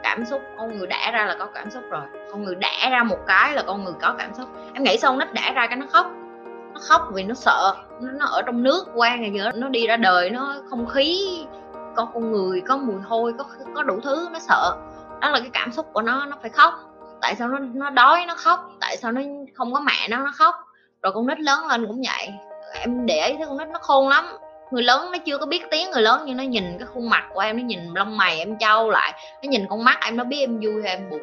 Cảm 0.04 0.26
xúc 0.26 0.42
con 0.58 0.78
người 0.78 0.88
đẻ 0.88 1.12
ra 1.14 1.26
là 1.26 1.36
có 1.40 1.46
cảm 1.46 1.70
xúc 1.70 1.84
rồi. 1.90 2.02
Con 2.32 2.44
người 2.44 2.56
đẻ 2.56 2.90
ra 2.92 3.04
một 3.04 3.18
cái 3.28 3.56
là 3.56 3.64
con 3.68 3.84
người 3.84 3.94
có 4.02 4.16
cảm 4.18 4.34
xúc. 4.34 4.50
Em 4.74 4.84
nghĩ 4.84 4.98
xong 4.98 5.20
nít 5.20 5.34
đẻ 5.34 5.52
ra 5.56 5.68
cái 5.68 5.78
nó 5.78 5.86
khóc? 5.92 6.12
Nó 6.74 6.80
khóc 6.90 7.02
vì 7.14 7.24
nó 7.24 7.34
sợ. 7.34 7.76
Nó, 8.00 8.12
nó 8.12 8.26
ở 8.26 8.42
trong 8.42 8.64
nước 8.64 8.88
qua 8.96 9.16
ngày 9.16 9.32
giờ 9.36 9.52
nó 9.56 9.70
đi 9.70 9.88
ra 9.88 9.98
đời 9.98 10.30
nó 10.30 10.56
không 10.70 10.88
khí 10.88 11.38
có 11.96 12.06
con 12.14 12.32
người 12.32 12.62
có 12.62 12.78
mùi 12.78 13.02
hôi 13.02 13.34
có 13.38 13.44
có 13.76 13.84
đủ 13.84 14.00
thứ 14.04 14.28
nó 14.32 14.40
sợ. 14.40 14.78
Đó 15.22 15.30
là 15.30 15.40
cái 15.40 15.50
cảm 15.54 15.72
xúc 15.72 15.86
của 15.94 16.02
nó 16.02 16.26
nó 16.26 16.38
phải 16.42 16.50
khóc. 16.50 16.74
Tại 17.22 17.36
sao 17.36 17.48
nó 17.48 17.60
nó 17.60 17.90
đói 17.90 18.26
nó 18.28 18.36
khóc? 18.38 18.60
Tại 18.80 18.98
sao 18.98 19.12
nó 19.12 19.22
không 19.56 19.74
có 19.74 19.80
mẹ 19.80 20.08
nó 20.10 20.18
nó 20.18 20.32
khóc? 20.36 20.56
Rồi 21.04 21.14
con 21.16 21.28
nít 21.28 21.40
lớn 21.40 21.68
lên 21.68 21.88
cũng 21.88 22.02
vậy. 22.08 22.34
Em 22.74 23.06
để 23.06 23.28
ý 23.28 23.38
thấy 23.38 23.48
con 23.48 23.58
nít 23.58 23.68
nó 23.68 23.80
khôn 23.82 24.10
lắm 24.10 24.26
người 24.72 24.84
lớn 24.84 25.12
nó 25.12 25.18
chưa 25.26 25.38
có 25.38 25.46
biết 25.46 25.64
tiếng 25.72 25.92
người 25.92 26.02
lớn 26.02 26.22
nhưng 26.26 26.38
nó 26.38 26.44
nhìn 26.44 26.78
cái 26.80 26.88
khuôn 26.94 27.10
mặt 27.10 27.24
của 27.34 27.40
em 27.40 27.58
nó 27.58 27.64
nhìn 27.64 27.80
lông 27.96 28.18
mày 28.18 28.40
em 28.40 28.58
trâu 28.58 28.90
lại 28.90 29.14
nó 29.44 29.50
nhìn 29.50 29.66
con 29.70 29.84
mắt 29.84 29.98
em 30.06 30.18
nó 30.18 30.24
biết 30.24 30.40
em 30.40 30.60
vui 30.60 30.84
hay 30.84 30.92
em 30.92 31.10
buồn. 31.10 31.22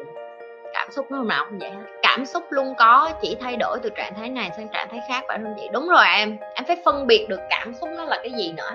Cảm 0.73 0.91
xúc 0.91 1.05
nó 1.11 1.17
lúc 1.17 1.27
nào 1.27 1.45
cũng 1.49 1.59
vậy 1.59 1.71
cảm 2.01 2.25
xúc 2.25 2.43
luôn 2.49 2.75
có 2.75 3.11
chỉ 3.21 3.35
thay 3.41 3.55
đổi 3.59 3.79
từ 3.83 3.89
trạng 3.95 4.13
thái 4.15 4.29
này 4.29 4.51
sang 4.57 4.67
trạng 4.73 4.87
thái 4.91 4.99
khác 5.07 5.23
phải 5.27 5.39
không 5.43 5.53
chị? 5.59 5.67
Đúng 5.71 5.89
rồi 5.89 6.05
em 6.17 6.37
em 6.55 6.65
phải 6.67 6.77
phân 6.85 7.07
biệt 7.07 7.25
được 7.29 7.39
cảm 7.49 7.73
xúc 7.73 7.89
nó 7.97 8.05
là 8.05 8.19
cái 8.23 8.31
gì 8.37 8.51
nữa. 8.51 8.71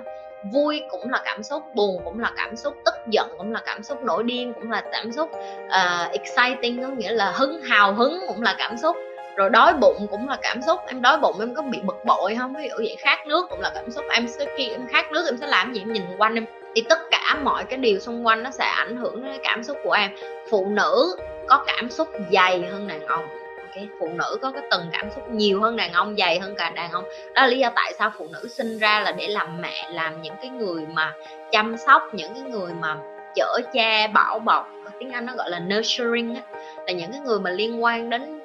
Vui 0.53 0.83
cũng 0.91 1.11
là 1.11 1.23
cảm 1.25 1.43
xúc 1.43 1.63
buồn 1.75 2.01
cũng 2.05 2.21
là 2.21 2.33
cảm 2.37 2.57
xúc 2.57 2.75
tức 2.85 2.95
giận 3.11 3.29
cũng 3.39 3.53
là 3.53 3.61
cảm 3.67 3.83
xúc 3.83 4.03
nổi 4.03 4.23
điên 4.23 4.53
cũng 4.55 4.71
là 4.71 4.83
cảm 4.93 5.13
xúc 5.13 5.31
uh, 5.67 6.13
exciting 6.13 6.83
có 6.83 6.89
nghĩa 6.89 7.13
là 7.13 7.31
hứng 7.31 7.63
hào 7.63 7.95
hứng 7.95 8.21
cũng 8.29 8.43
là 8.43 8.55
cảm 8.59 8.77
xúc 8.77 8.97
rồi 9.37 9.51
đói 9.51 9.75
bụng 9.75 10.07
cũng 10.11 10.29
là 10.29 10.37
cảm 10.43 10.63
xúc, 10.63 10.81
em 10.87 11.03
đói 11.03 11.19
bụng 11.19 11.41
em 11.41 11.55
có 11.55 11.63
bị 11.63 11.79
bực 11.85 12.05
bội 12.05 12.35
không? 12.39 12.55
Ví 12.55 12.69
dụ 12.69 12.77
vậy, 12.77 12.97
khát 12.99 13.27
nước 13.27 13.47
cũng 13.51 13.61
là 13.61 13.71
cảm 13.75 13.91
xúc, 13.91 14.05
em 14.11 14.29
sẽ 14.29 14.47
khi 14.57 14.69
em 14.69 14.87
khát 14.87 15.13
nước 15.13 15.27
em 15.27 15.37
sẽ 15.37 15.47
làm 15.47 15.73
gì? 15.73 15.81
Em 15.81 15.93
nhìn 15.93 16.03
quanh 16.19 16.35
em, 16.35 16.47
thì 16.75 16.83
tất 16.89 16.99
cả 17.11 17.37
mọi 17.43 17.65
cái 17.65 17.79
điều 17.79 17.99
xung 17.99 18.27
quanh 18.27 18.43
nó 18.43 18.51
sẽ 18.51 18.65
ảnh 18.65 18.97
hưởng 18.97 19.25
đến 19.25 19.41
cảm 19.45 19.63
xúc 19.65 19.77
của 19.85 19.93
em. 19.93 20.11
Phụ 20.51 20.67
nữ 20.67 21.17
có 21.49 21.65
cảm 21.67 21.91
xúc 21.91 22.09
dày 22.33 22.63
hơn 22.71 22.89
đàn 22.89 23.07
ông 23.07 23.29
cái 23.75 23.89
phụ 23.99 24.09
nữ 24.09 24.39
có 24.43 24.51
cái 24.51 24.63
tầng 24.71 24.89
cảm 24.93 25.11
xúc 25.11 25.31
nhiều 25.31 25.61
hơn 25.61 25.77
đàn 25.77 25.93
ông, 25.93 26.17
dày 26.19 26.39
hơn 26.39 26.55
cả 26.59 26.71
đàn 26.71 26.93
ông. 26.93 27.05
Đó 27.05 27.43
là 27.43 27.47
lý 27.47 27.59
do 27.59 27.71
tại 27.75 27.93
sao 27.99 28.13
phụ 28.19 28.27
nữ 28.33 28.49
sinh 28.49 28.79
ra 28.79 29.01
là 29.01 29.13
để 29.13 29.29
làm 29.29 29.61
mẹ, 29.61 29.89
làm 29.91 30.23
những 30.23 30.35
cái 30.41 30.51
người 30.51 30.87
mà 30.93 31.13
chăm 31.51 31.77
sóc, 31.77 32.03
những 32.13 32.35
cái 32.35 32.43
người 32.43 32.73
mà 32.75 32.97
chở 33.35 33.61
cha, 33.73 34.07
bảo 34.07 34.39
bọc, 34.39 34.69
tiếng 34.99 35.11
anh 35.11 35.27
nó 35.27 35.33
gọi 35.37 35.51
là 35.51 35.61
nurturing 35.61 36.35
á. 36.35 36.43
Là 36.87 36.93
những 36.93 37.13
cái 37.13 37.21
người 37.21 37.41
mà 37.41 37.51
liên 37.51 37.85
quan 37.85 38.11
đến 38.11 38.41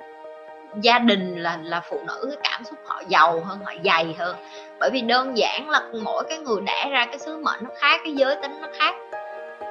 gia 0.82 1.00
đình 1.00 1.36
là 1.36 1.60
là 1.64 1.82
phụ 1.90 2.00
nữ 2.08 2.26
cái 2.30 2.52
cảm 2.52 2.64
xúc 2.64 2.80
họ 2.86 3.02
giàu 3.08 3.42
hơn, 3.46 3.60
họ 3.66 3.74
dày 3.84 4.16
hơn. 4.20 4.36
Bởi 4.80 4.90
vì 4.94 5.02
đơn 5.02 5.38
giản 5.38 5.70
là 5.70 5.82
mỗi 6.04 6.24
cái 6.30 6.38
người 6.38 6.62
đẻ 6.62 6.90
ra 6.92 7.06
cái 7.06 7.20
sứ 7.20 7.38
mệnh 7.38 7.60
nó 7.64 7.70
khác, 7.76 8.02
cái 8.04 8.14
giới 8.14 8.36
tính 8.42 8.62
nó 8.62 8.68
khác. 8.80 8.96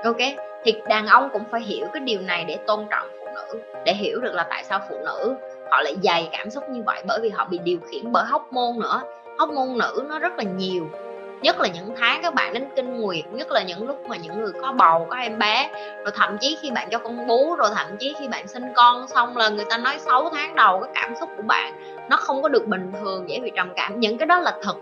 Ok? 0.05 0.17
Thì 0.64 0.75
đàn 0.88 1.07
ông 1.07 1.28
cũng 1.33 1.43
phải 1.50 1.61
hiểu 1.61 1.87
cái 1.93 2.00
điều 2.00 2.21
này 2.21 2.45
để 2.45 2.59
tôn 2.67 2.87
trọng 2.90 3.09
phụ 3.21 3.26
nữ, 3.35 3.61
để 3.85 3.95
hiểu 3.95 4.21
được 4.21 4.35
là 4.35 4.47
tại 4.50 4.64
sao 4.64 4.81
phụ 4.88 4.97
nữ 5.05 5.35
họ 5.71 5.83
lại 5.83 5.97
dày 6.02 6.28
cảm 6.33 6.50
xúc 6.50 6.64
như 6.71 6.83
vậy. 6.87 7.02
Bởi 7.07 7.21
vì 7.23 7.28
họ 7.28 7.45
bị 7.50 7.59
điều 7.59 7.78
khiển 7.90 8.12
bởi 8.12 8.25
hóc 8.25 8.52
môn 8.52 8.78
nữa. 8.78 9.02
Hóc 9.38 9.50
môn 9.50 9.78
nữ 9.78 10.05
nó 10.09 10.19
rất 10.19 10.33
là 10.38 10.45
nhiều 10.45 10.90
nhất 11.42 11.61
là 11.61 11.68
những 11.68 11.95
tháng 11.99 12.23
các 12.23 12.35
bạn 12.35 12.52
đến 12.52 12.64
kinh 12.76 13.00
nguyệt, 13.00 13.25
nhất 13.33 13.50
là 13.50 13.62
những 13.62 13.87
lúc 13.87 14.09
mà 14.09 14.16
những 14.16 14.40
người 14.40 14.52
có 14.62 14.73
bầu, 14.73 15.07
có 15.11 15.16
em 15.16 15.38
bé. 15.38 15.71
Rồi 16.04 16.12
thậm 16.14 16.37
chí 16.40 16.59
khi 16.62 16.71
bạn 16.71 16.88
cho 16.90 16.99
con 16.99 17.26
bú, 17.26 17.54
rồi 17.54 17.71
thậm 17.75 17.97
chí 17.99 18.14
khi 18.21 18.28
bạn 18.28 18.49
sinh 18.49 18.64
con 18.75 19.09
xong 19.09 19.37
là 19.37 19.49
người 19.49 19.64
ta 19.71 19.78
nói 19.78 19.99
6 19.99 20.30
tháng 20.33 20.54
đầu 20.54 20.80
cái 20.80 20.90
cảm 20.95 21.14
xúc 21.21 21.28
của 21.37 21.42
bạn 21.42 21.73
nó 22.11 22.16
không 22.16 22.42
có 22.42 22.49
được 22.49 22.66
bình 22.66 22.92
thường, 23.00 23.30
dễ 23.30 23.40
bị 23.40 23.50
trầm 23.57 23.73
cảm. 23.76 24.00
Những 24.00 24.18
cái 24.18 24.26
đó 24.26 24.40
là 24.40 24.59
thật. 24.62 24.76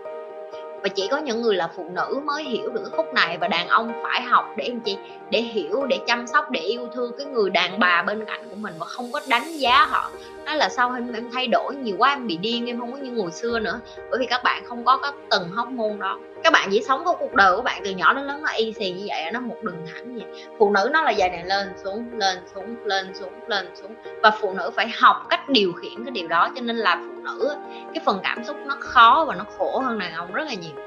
Và 0.83 0.89
chỉ 0.89 1.07
có 1.11 1.17
những 1.17 1.41
người 1.41 1.55
là 1.55 1.69
phụ 1.75 1.85
nữ 1.93 2.21
mới 2.25 2.43
hiểu 2.43 2.69
được 2.69 2.81
cái 2.85 2.97
khúc 2.97 3.13
này 3.13 3.37
và 3.37 3.47
đàn 3.47 3.67
ông 3.67 3.91
phải 4.03 4.21
học 4.21 4.45
để 4.57 4.65
anh 4.65 4.79
chị 4.79 4.97
để 5.29 5.41
hiểu, 5.41 5.85
để 5.89 5.99
chăm 6.07 6.27
sóc, 6.27 6.51
để 6.51 6.59
yêu 6.59 6.87
thương 6.93 7.11
cái 7.17 7.27
người 7.27 7.49
đàn 7.49 7.79
bà 7.79 8.03
bên 8.03 8.25
cạnh 8.25 8.49
của 8.49 8.55
mình 8.55 8.73
và 8.79 8.85
không 8.85 9.11
có 9.11 9.21
đánh 9.27 9.57
giá 9.57 9.85
họ 9.85 10.09
nói 10.47 10.57
là 10.57 10.69
sao 10.69 10.93
em 10.93 11.13
em 11.13 11.29
thay 11.33 11.47
đổi 11.47 11.75
nhiều 11.75 11.95
quá 11.99 12.09
em 12.09 12.27
bị 12.27 12.37
điên 12.37 12.65
em 12.65 12.79
không 12.79 12.91
có 12.91 12.97
như 12.97 13.21
hồi 13.21 13.31
xưa 13.31 13.59
nữa. 13.59 13.79
Bởi 14.09 14.19
vì 14.19 14.25
các 14.25 14.43
bạn 14.43 14.63
không 14.65 14.85
có 14.85 14.97
các 14.97 15.13
từng 15.31 15.49
hóc 15.49 15.67
môn 15.67 15.99
đó. 15.99 16.19
Các 16.43 16.53
bạn 16.53 16.69
chỉ 16.71 16.83
sống 16.87 17.05
có 17.05 17.13
cuộc 17.13 17.33
đời 17.33 17.55
của 17.55 17.61
bạn 17.61 17.81
từ 17.85 17.91
nhỏ 17.91 18.13
đến 18.13 18.23
lớn 18.23 18.41
nó 18.41 18.49
y 18.57 18.73
xì 18.73 18.91
như 18.91 19.05
vậy 19.07 19.31
nó 19.33 19.39
một 19.39 19.55
đường 19.61 19.85
thẳng 19.93 20.15
như 20.15 20.23
vậy. 20.23 20.45
Phụ 20.59 20.71
nữ 20.71 20.89
nó 20.93 21.01
là 21.01 21.11
dài 21.11 21.29
này 21.29 21.45
lên 21.45 21.67
xuống 21.83 22.05
lên 22.17 22.37
xuống 22.55 22.75
lên 22.85 23.13
xuống 23.13 23.33
lên 23.47 23.67
xuống. 23.75 23.95
Và 24.23 24.31
phụ 24.31 24.53
nữ 24.53 24.71
phải 24.75 24.87
học 24.99 25.25
cách 25.29 25.49
điều 25.49 25.73
khiển 25.73 26.03
cái 26.05 26.11
điều 26.11 26.27
đó 26.27 26.49
cho 26.55 26.61
nên 26.61 26.75
là 26.75 26.95
phụ 26.95 27.21
nữ 27.23 27.55
cái 27.93 28.03
phần 28.05 28.19
cảm 28.23 28.43
xúc 28.43 28.57
nó 28.65 28.75
khó 28.79 29.25
và 29.27 29.35
nó 29.35 29.45
khổ 29.57 29.79
hơn 29.79 29.99
đàn 29.99 30.13
ông 30.13 30.33
rất 30.33 30.43
là 30.47 30.53
nhiều. 30.53 30.83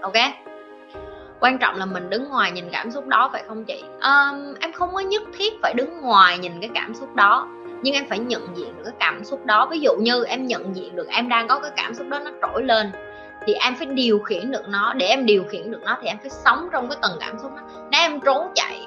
Ok? 0.00 0.16
Quan 1.40 1.58
trọng 1.58 1.76
là 1.76 1.86
mình 1.86 2.10
đứng 2.10 2.28
ngoài 2.28 2.52
nhìn 2.52 2.70
cảm 2.72 2.90
xúc 2.90 3.06
đó 3.06 3.30
phải 3.32 3.42
không 3.48 3.64
chị? 3.64 3.82
Um, 3.82 4.54
em 4.60 4.72
không 4.72 4.94
có 4.94 5.00
nhất 5.00 5.22
thiết 5.38 5.52
phải 5.62 5.74
đứng 5.74 6.00
ngoài 6.00 6.38
nhìn 6.38 6.52
cái 6.60 6.70
cảm 6.74 6.94
xúc 6.94 7.14
đó 7.14 7.48
nhưng 7.82 7.94
em 7.94 8.04
phải 8.08 8.18
nhận 8.18 8.56
diện 8.56 8.76
được 8.76 8.82
cái 8.84 8.94
cảm 8.98 9.24
xúc 9.24 9.46
đó. 9.46 9.68
Ví 9.70 9.80
dụ 9.80 9.92
như 9.98 10.24
em 10.24 10.46
nhận 10.46 10.76
diện 10.76 10.96
được 10.96 11.08
em 11.08 11.28
đang 11.28 11.48
có 11.48 11.60
cái 11.60 11.70
cảm 11.76 11.94
xúc 11.94 12.06
đó 12.08 12.18
nó 12.18 12.30
trỗi 12.42 12.62
lên, 12.62 12.90
thì 13.46 13.52
em 13.52 13.74
phải 13.74 13.86
điều 13.86 14.18
khiển 14.18 14.50
được 14.50 14.68
nó. 14.68 14.94
Để 14.94 15.06
em 15.06 15.26
điều 15.26 15.44
khiển 15.44 15.70
được 15.70 15.82
nó 15.82 15.98
thì 16.02 16.08
em 16.08 16.16
phải 16.20 16.30
sống 16.30 16.68
trong 16.72 16.88
cái 16.88 16.98
tầng 17.02 17.16
cảm 17.20 17.38
xúc 17.38 17.50
đó. 17.56 17.62
Nếu 17.90 18.00
em 18.00 18.20
trốn 18.20 18.52
chạy. 18.54 18.86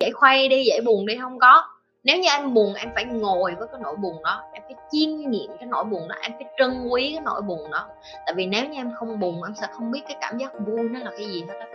Dễ 0.00 0.10
khoay 0.12 0.48
đi 0.48 0.64
dễ 0.64 0.80
buồn 0.84 1.06
đi, 1.06 1.16
không 1.16 1.38
có 1.38 1.75
nếu 2.06 2.18
như 2.18 2.28
em 2.28 2.54
buồn, 2.54 2.74
em 2.74 2.90
phải 2.94 3.04
ngồi 3.04 3.54
với 3.58 3.68
cái 3.72 3.80
nỗi 3.82 3.96
buồn 3.96 4.22
đó. 4.22 4.42
Em 4.52 4.62
phải 4.66 4.74
chiêm 4.90 5.30
nghiệm 5.30 5.56
cái 5.60 5.66
nỗi 5.66 5.84
buồn 5.84 6.08
đó, 6.08 6.16
em 6.20 6.32
phải 6.38 6.48
trân 6.58 6.88
quý 6.88 7.12
cái 7.14 7.22
nỗi 7.24 7.40
buồn 7.42 7.70
đó. 7.70 7.86
Tại 8.26 8.34
vì 8.34 8.46
nếu 8.46 8.64
như 8.64 8.80
em 8.80 8.92
không 8.98 9.20
buồn, 9.20 9.42
em 9.42 9.54
sẽ 9.60 9.66
không 9.72 9.90
biết 9.90 10.00
cái 10.08 10.16
cảm 10.20 10.38
giác 10.38 10.52
vui 10.66 10.80
nó 10.90 11.00
là 11.00 11.10
cái 11.10 11.26
gì 11.26 11.44
hết 11.48 11.54
đó. 11.60 11.66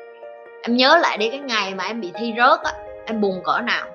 em 0.63 0.75
nhớ 0.75 0.97
lại 1.01 1.17
đi 1.17 1.29
cái 1.29 1.39
ngày 1.39 1.75
mà 1.75 1.83
em 1.83 2.01
bị 2.01 2.11
thi 2.15 2.33
rớt 2.37 2.59
á, 2.63 2.73
em 3.05 3.21
buồn 3.21 3.41
cỡ 3.43 3.59
nào. 3.63 3.85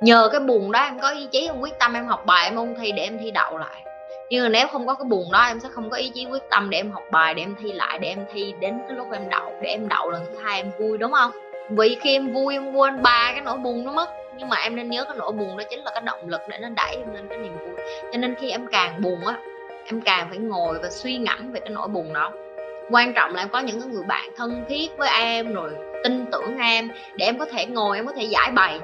Nhờ 0.00 0.28
cái 0.32 0.40
buồn 0.40 0.72
đó 0.72 0.80
em 0.82 0.98
có 1.00 1.10
ý 1.10 1.26
chí, 1.32 1.46
em 1.46 1.60
quyết 1.60 1.78
tâm 1.78 1.94
em 1.94 2.06
học 2.06 2.26
bài, 2.26 2.44
em 2.44 2.56
ôn 2.56 2.74
thi 2.80 2.92
để 2.92 3.02
em 3.02 3.18
thi 3.18 3.30
đậu 3.30 3.58
lại. 3.58 3.84
Nhưng 4.30 4.42
mà 4.42 4.48
nếu 4.48 4.66
không 4.66 4.86
có 4.86 4.94
cái 4.94 5.04
buồn 5.04 5.32
đó, 5.32 5.42
em 5.42 5.60
sẽ 5.60 5.68
không 5.72 5.90
có 5.90 5.96
ý 5.96 6.10
chí 6.14 6.26
quyết 6.26 6.42
tâm 6.50 6.70
để 6.70 6.78
em 6.78 6.90
học 6.90 7.02
bài, 7.10 7.34
để 7.34 7.42
em 7.42 7.54
thi 7.62 7.72
lại, 7.72 7.98
để 7.98 8.08
em 8.08 8.24
thi 8.32 8.54
đến 8.60 8.78
cái 8.88 8.96
lúc 8.96 9.06
em 9.12 9.28
đậu, 9.28 9.52
để 9.62 9.70
em 9.70 9.88
đậu 9.88 10.10
lần 10.10 10.26
thứ 10.30 10.38
hai 10.42 10.60
em 10.60 10.70
vui, 10.78 10.98
đúng 10.98 11.12
không? 11.12 11.30
Vì 11.70 11.96
khi 12.00 12.16
em 12.16 12.32
vui, 12.32 12.54
em 12.54 12.72
quên 12.72 13.02
ba 13.02 13.30
cái 13.32 13.40
nỗi 13.40 13.58
buồn 13.58 13.84
nó 13.84 13.92
mất 13.92 14.19
nhưng 14.36 14.48
mà 14.48 14.56
em 14.56 14.76
nên 14.76 14.90
nhớ 14.90 15.04
cái 15.04 15.16
nỗi 15.18 15.32
buồn 15.32 15.56
đó 15.56 15.64
chính 15.70 15.84
là 15.84 15.90
cái 15.94 16.02
động 16.04 16.28
lực 16.28 16.40
để 16.48 16.58
nó 16.58 16.68
đẩy 16.76 16.96
em 16.96 17.14
lên 17.14 17.28
cái 17.28 17.38
niềm 17.38 17.58
vui. 17.58 17.76
Cho 18.12 18.18
nên 18.18 18.34
khi 18.40 18.50
em 18.50 18.66
càng 18.66 19.02
buồn 19.02 19.26
á 19.26 19.34
em 19.86 20.00
càng 20.00 20.26
phải 20.28 20.38
ngồi 20.38 20.78
và 20.82 20.90
suy 20.90 21.16
ngẫm 21.16 21.52
về 21.52 21.60
cái 21.60 21.70
nỗi 21.70 21.88
buồn 21.88 22.12
đó. 22.12 22.32
Quan 22.90 23.12
trọng 23.12 23.34
là 23.34 23.42
em 23.42 23.48
có 23.48 23.58
những 23.58 23.92
người 23.92 24.02
bạn 24.02 24.30
thân 24.36 24.64
thiết 24.68 24.90
với 24.98 25.08
em 25.08 25.54
rồi 25.54 25.70
tin 26.04 26.26
tưởng 26.32 26.58
em 26.58 26.90
để 27.14 27.26
em 27.26 27.38
có 27.38 27.44
thể 27.44 27.66
ngồi 27.66 27.96
em 27.96 28.06
có 28.06 28.12
thể 28.12 28.22
giải 28.22 28.50
bày. 28.50 28.80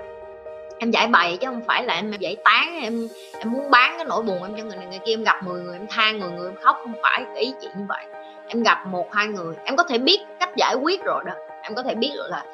Em 0.78 0.90
giải 0.90 1.06
bày 1.06 1.38
chứ 1.40 1.46
không 1.46 1.62
phải 1.66 1.84
là 1.84 1.94
em 1.94 2.12
giải 2.20 2.36
tán 2.44 2.78
em 2.82 3.08
em 3.38 3.52
muốn 3.52 3.70
bán 3.70 3.94
cái 3.96 4.04
nỗi 4.04 4.22
buồn 4.22 4.42
em 4.42 4.54
cho 4.56 4.64
người 4.64 4.76
này 4.76 4.86
người 4.86 4.98
kia. 5.06 5.12
Em 5.12 5.24
gặp 5.24 5.42
10 5.44 5.62
người 5.62 5.76
em 5.76 5.86
than 5.86 6.18
người 6.18 6.30
người 6.30 6.48
em 6.48 6.56
khóc 6.62 6.76
không 6.82 6.94
phải 7.02 7.24
cái 7.34 7.42
ý 7.42 7.54
chuyện 7.62 7.70
như 7.76 7.84
vậy. 7.88 8.04
Em 8.48 8.62
gặp 8.62 8.86
một 8.86 9.14
hai 9.14 9.26
người 9.26 9.54
em 9.64 9.76
có 9.76 9.84
thể 9.84 9.98
biết 9.98 10.20
cách 10.40 10.56
giải 10.56 10.74
quyết 10.74 11.04
rồi 11.04 11.22
đó. 11.26 11.32
Em 11.62 11.74
có 11.74 11.82
thể 11.82 11.94
biết 11.94 12.10
được 12.14 12.28
là 12.30 12.44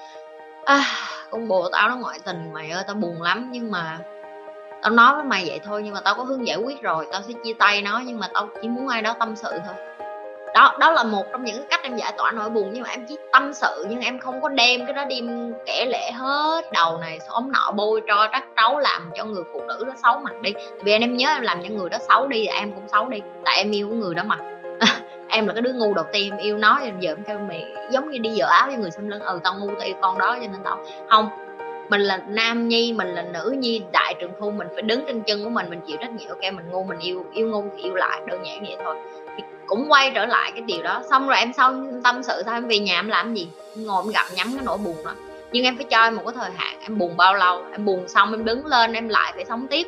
à, 0.64 0.84
con 1.32 1.48
bồ 1.48 1.68
tao 1.72 1.88
nó 1.88 1.96
ngoại 1.96 2.18
tình, 2.24 2.52
mày 2.52 2.70
ơi, 2.70 2.84
tao 2.86 2.96
buồn 2.96 3.22
lắm, 3.22 3.48
nhưng 3.52 3.70
mà 3.70 3.98
tao 4.82 4.92
nói 4.92 5.14
với 5.14 5.24
mày 5.24 5.44
vậy 5.46 5.60
thôi, 5.64 5.82
nhưng 5.84 5.94
mà 5.94 6.00
tao 6.00 6.14
có 6.14 6.24
hướng 6.24 6.46
giải 6.46 6.56
quyết 6.56 6.82
rồi, 6.82 7.06
tao 7.12 7.22
sẽ 7.22 7.32
chia 7.44 7.52
tay 7.58 7.82
nó, 7.82 8.02
nhưng 8.06 8.18
mà 8.18 8.28
tao 8.34 8.48
chỉ 8.62 8.68
muốn 8.68 8.88
ai 8.88 9.02
đó 9.02 9.14
tâm 9.18 9.36
sự 9.36 9.50
thôi. 9.50 9.74
Đó 10.54 10.76
đó 10.80 10.90
là 10.90 11.04
một 11.04 11.26
trong 11.32 11.44
những 11.44 11.66
cách 11.70 11.80
em 11.82 11.96
giải 11.96 12.12
tỏa 12.16 12.30
nỗi 12.30 12.50
buồn, 12.50 12.70
nhưng 12.72 12.82
mà 12.82 12.88
em 12.90 13.06
chỉ 13.08 13.16
tâm 13.32 13.52
sự, 13.52 13.86
nhưng 13.88 14.00
em 14.00 14.18
không 14.18 14.40
có 14.40 14.48
đem 14.48 14.86
cái 14.86 14.94
đó 14.94 15.04
đi 15.04 15.22
kể 15.66 15.84
lệ 15.84 16.10
hết. 16.12 16.64
Đầu 16.72 16.98
này 16.98 17.18
xóm 17.28 17.52
nọ 17.52 17.72
bôi 17.76 18.02
cho 18.08 18.28
trắc 18.32 18.44
trấu 18.56 18.78
làm 18.78 19.10
cho 19.14 19.24
người 19.24 19.42
phụ 19.52 19.60
nữ 19.68 19.84
đó 19.86 19.92
xấu 20.02 20.18
mặt 20.18 20.34
đi. 20.42 20.52
Vì 20.84 20.92
anh 20.92 21.00
em 21.00 21.16
nhớ 21.16 21.28
em 21.28 21.42
làm 21.42 21.62
cho 21.62 21.68
người 21.68 21.88
đó 21.88 21.98
xấu 22.08 22.26
đi, 22.26 22.46
em 22.46 22.72
cũng 22.72 22.88
xấu 22.88 23.08
đi, 23.08 23.18
tại 23.44 23.56
em 23.56 23.70
yêu 23.70 23.88
người 23.88 24.14
đó 24.14 24.22
mà 24.26 24.36
em 25.32 25.46
là 25.46 25.52
cái 25.52 25.62
đứa 25.62 25.72
ngu 25.72 25.94
đầu 25.94 26.04
tiên 26.12 26.32
em 26.32 26.38
yêu 26.38 26.58
nó 26.58 26.80
giờ 27.00 27.10
em 27.10 27.22
kêu 27.26 27.38
mày 27.38 27.64
giống 27.90 28.10
như 28.10 28.18
đi 28.18 28.30
dở 28.30 28.46
áo 28.46 28.66
với 28.66 28.76
người 28.76 28.90
xâm 28.90 29.08
lưng. 29.08 29.20
Ừ 29.20 29.40
tao 29.44 29.54
ngu 29.54 29.66
tao 29.66 29.86
yêu 29.86 29.96
con 30.00 30.18
đó 30.18 30.36
cho 30.40 30.46
nên 30.46 30.60
tao 30.64 30.78
không. 31.08 31.28
Mình 31.88 32.00
là 32.00 32.18
nam 32.28 32.68
nhi, 32.68 32.92
mình 32.92 33.08
là 33.08 33.22
nữ 33.22 33.54
nhi, 33.58 33.82
đại 33.92 34.14
trường 34.20 34.30
thu 34.40 34.50
mình 34.50 34.68
phải 34.74 34.82
đứng 34.82 35.04
trên 35.06 35.22
chân 35.22 35.44
của 35.44 35.50
mình 35.50 35.70
mình 35.70 35.80
chịu 35.86 35.96
trách 36.00 36.10
nhiệm. 36.10 36.28
Ok, 36.28 36.40
mình 36.42 36.70
ngu, 36.70 36.84
mình 36.84 36.98
yêu 36.98 37.24
yêu 37.32 37.48
ngu 37.48 37.64
thì 37.76 37.82
yêu 37.82 37.94
lại, 37.94 38.20
đơn 38.26 38.46
giản 38.46 38.64
vậy 38.64 38.76
thôi. 38.84 38.96
Thì 39.36 39.42
cũng 39.66 39.86
quay 39.88 40.12
trở 40.14 40.26
lại 40.26 40.52
cái 40.52 40.60
điều 40.60 40.82
đó. 40.82 41.02
Xong 41.10 41.28
rồi 41.28 41.38
em 41.38 41.52
sau 41.52 41.74
tâm 42.04 42.22
sự 42.22 42.42
sao, 42.44 42.54
em 42.54 42.68
về 42.68 42.78
nhà 42.78 42.98
em 42.98 43.08
làm 43.08 43.34
gì? 43.34 43.48
Ngồi 43.76 44.02
em 44.06 44.12
gặp 44.12 44.24
nhắm 44.36 44.46
cái 44.54 44.64
nỗi 44.64 44.78
buồn 44.78 44.96
đó. 45.04 45.12
Nhưng 45.52 45.64
em 45.64 45.76
phải 45.76 45.86
cho 45.90 46.02
em 46.02 46.16
một 46.16 46.22
cái 46.26 46.34
thời 46.36 46.50
hạn, 46.56 46.76
em 46.82 46.98
buồn 46.98 47.16
bao 47.16 47.34
lâu? 47.34 47.62
Em 47.72 47.84
buồn 47.84 48.08
xong 48.08 48.32
em 48.32 48.44
đứng 48.44 48.66
lên, 48.66 48.92
em 48.92 49.08
lại 49.08 49.32
phải 49.34 49.44
sống 49.44 49.66
tiếp 49.66 49.86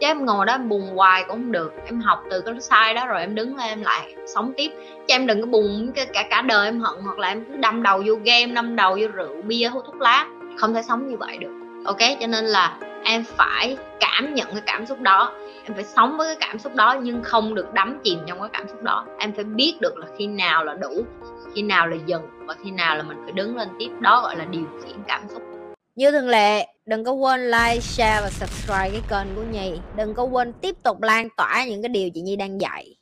chứ 0.00 0.06
em 0.06 0.24
ngồi 0.24 0.46
đó 0.46 0.54
em 0.54 0.68
buồn 0.68 0.82
hoài 0.94 1.24
cũng 1.28 1.36
không 1.36 1.52
được. 1.52 1.72
Em 1.86 2.00
học 2.00 2.22
từ 2.30 2.40
cái 2.40 2.54
sai 2.60 2.94
đó 2.94 3.06
rồi 3.06 3.20
em 3.20 3.34
đứng 3.34 3.56
lên 3.56 3.68
em 3.68 3.82
lại 3.82 4.14
sống 4.34 4.52
tiếp. 4.56 4.70
Chứ 4.94 5.14
em 5.14 5.26
đừng 5.26 5.40
có 5.40 5.46
buồn 5.46 5.92
cả 6.12 6.22
cả 6.30 6.42
đời 6.42 6.66
em 6.66 6.80
hận, 6.80 6.94
hoặc 7.04 7.18
là 7.18 7.28
em 7.28 7.44
cứ 7.44 7.56
đâm 7.56 7.82
đầu 7.82 8.02
vô 8.06 8.14
game, 8.24 8.46
đâm 8.46 8.76
đầu 8.76 8.98
vô 9.00 9.06
rượu, 9.14 9.42
bia, 9.42 9.68
hút 9.68 9.82
thuốc 9.86 10.00
lá. 10.00 10.26
Không 10.58 10.74
thể 10.74 10.82
sống 10.82 11.08
như 11.08 11.16
vậy 11.16 11.36
được. 11.36 11.52
Ok? 11.84 11.98
Cho 12.20 12.26
nên 12.26 12.44
là 12.44 12.78
em 13.04 13.24
phải 13.24 13.76
cảm 14.00 14.34
nhận 14.34 14.48
cái 14.52 14.62
cảm 14.66 14.86
xúc 14.86 15.00
đó. 15.00 15.32
Em 15.64 15.74
phải 15.74 15.84
sống 15.84 16.16
với 16.16 16.26
cái 16.26 16.48
cảm 16.48 16.58
xúc 16.58 16.74
đó 16.74 16.96
nhưng 17.02 17.22
không 17.22 17.54
được 17.54 17.72
đắm 17.72 17.98
chìm 18.04 18.18
trong 18.26 18.40
cái 18.40 18.48
cảm 18.52 18.68
xúc 18.68 18.82
đó. 18.82 19.06
Em 19.18 19.32
phải 19.32 19.44
biết 19.44 19.76
được 19.80 19.98
là 19.98 20.06
khi 20.18 20.26
nào 20.26 20.64
là 20.64 20.74
đủ, 20.74 21.04
khi 21.54 21.62
nào 21.62 21.86
là 21.86 21.96
dừng 22.06 22.22
và 22.46 22.54
khi 22.64 22.70
nào 22.70 22.96
là 22.96 23.02
mình 23.02 23.18
phải 23.24 23.32
đứng 23.32 23.56
lên 23.56 23.68
tiếp. 23.78 23.88
Đó 24.00 24.20
gọi 24.22 24.36
là 24.36 24.44
điều 24.44 24.64
khiển 24.84 24.96
cảm 25.08 25.22
xúc. 25.28 25.42
Như 25.94 26.10
thường 26.10 26.28
lệ 26.28 26.66
đừng 26.86 27.04
có 27.04 27.12
quên 27.12 27.50
like, 27.50 27.80
share 27.80 28.20
và 28.22 28.30
subscribe 28.30 28.90
cái 28.90 29.02
kênh 29.08 29.34
của 29.36 29.42
nhi. 29.42 29.72
Đừng 29.96 30.14
có 30.14 30.24
quên 30.24 30.52
tiếp 30.52 30.76
tục 30.82 31.02
lan 31.02 31.28
tỏa 31.36 31.64
những 31.68 31.82
cái 31.82 31.88
điều 31.88 32.10
chị 32.10 32.20
nhi 32.20 32.36
đang 32.36 32.60
dạy. 32.60 32.96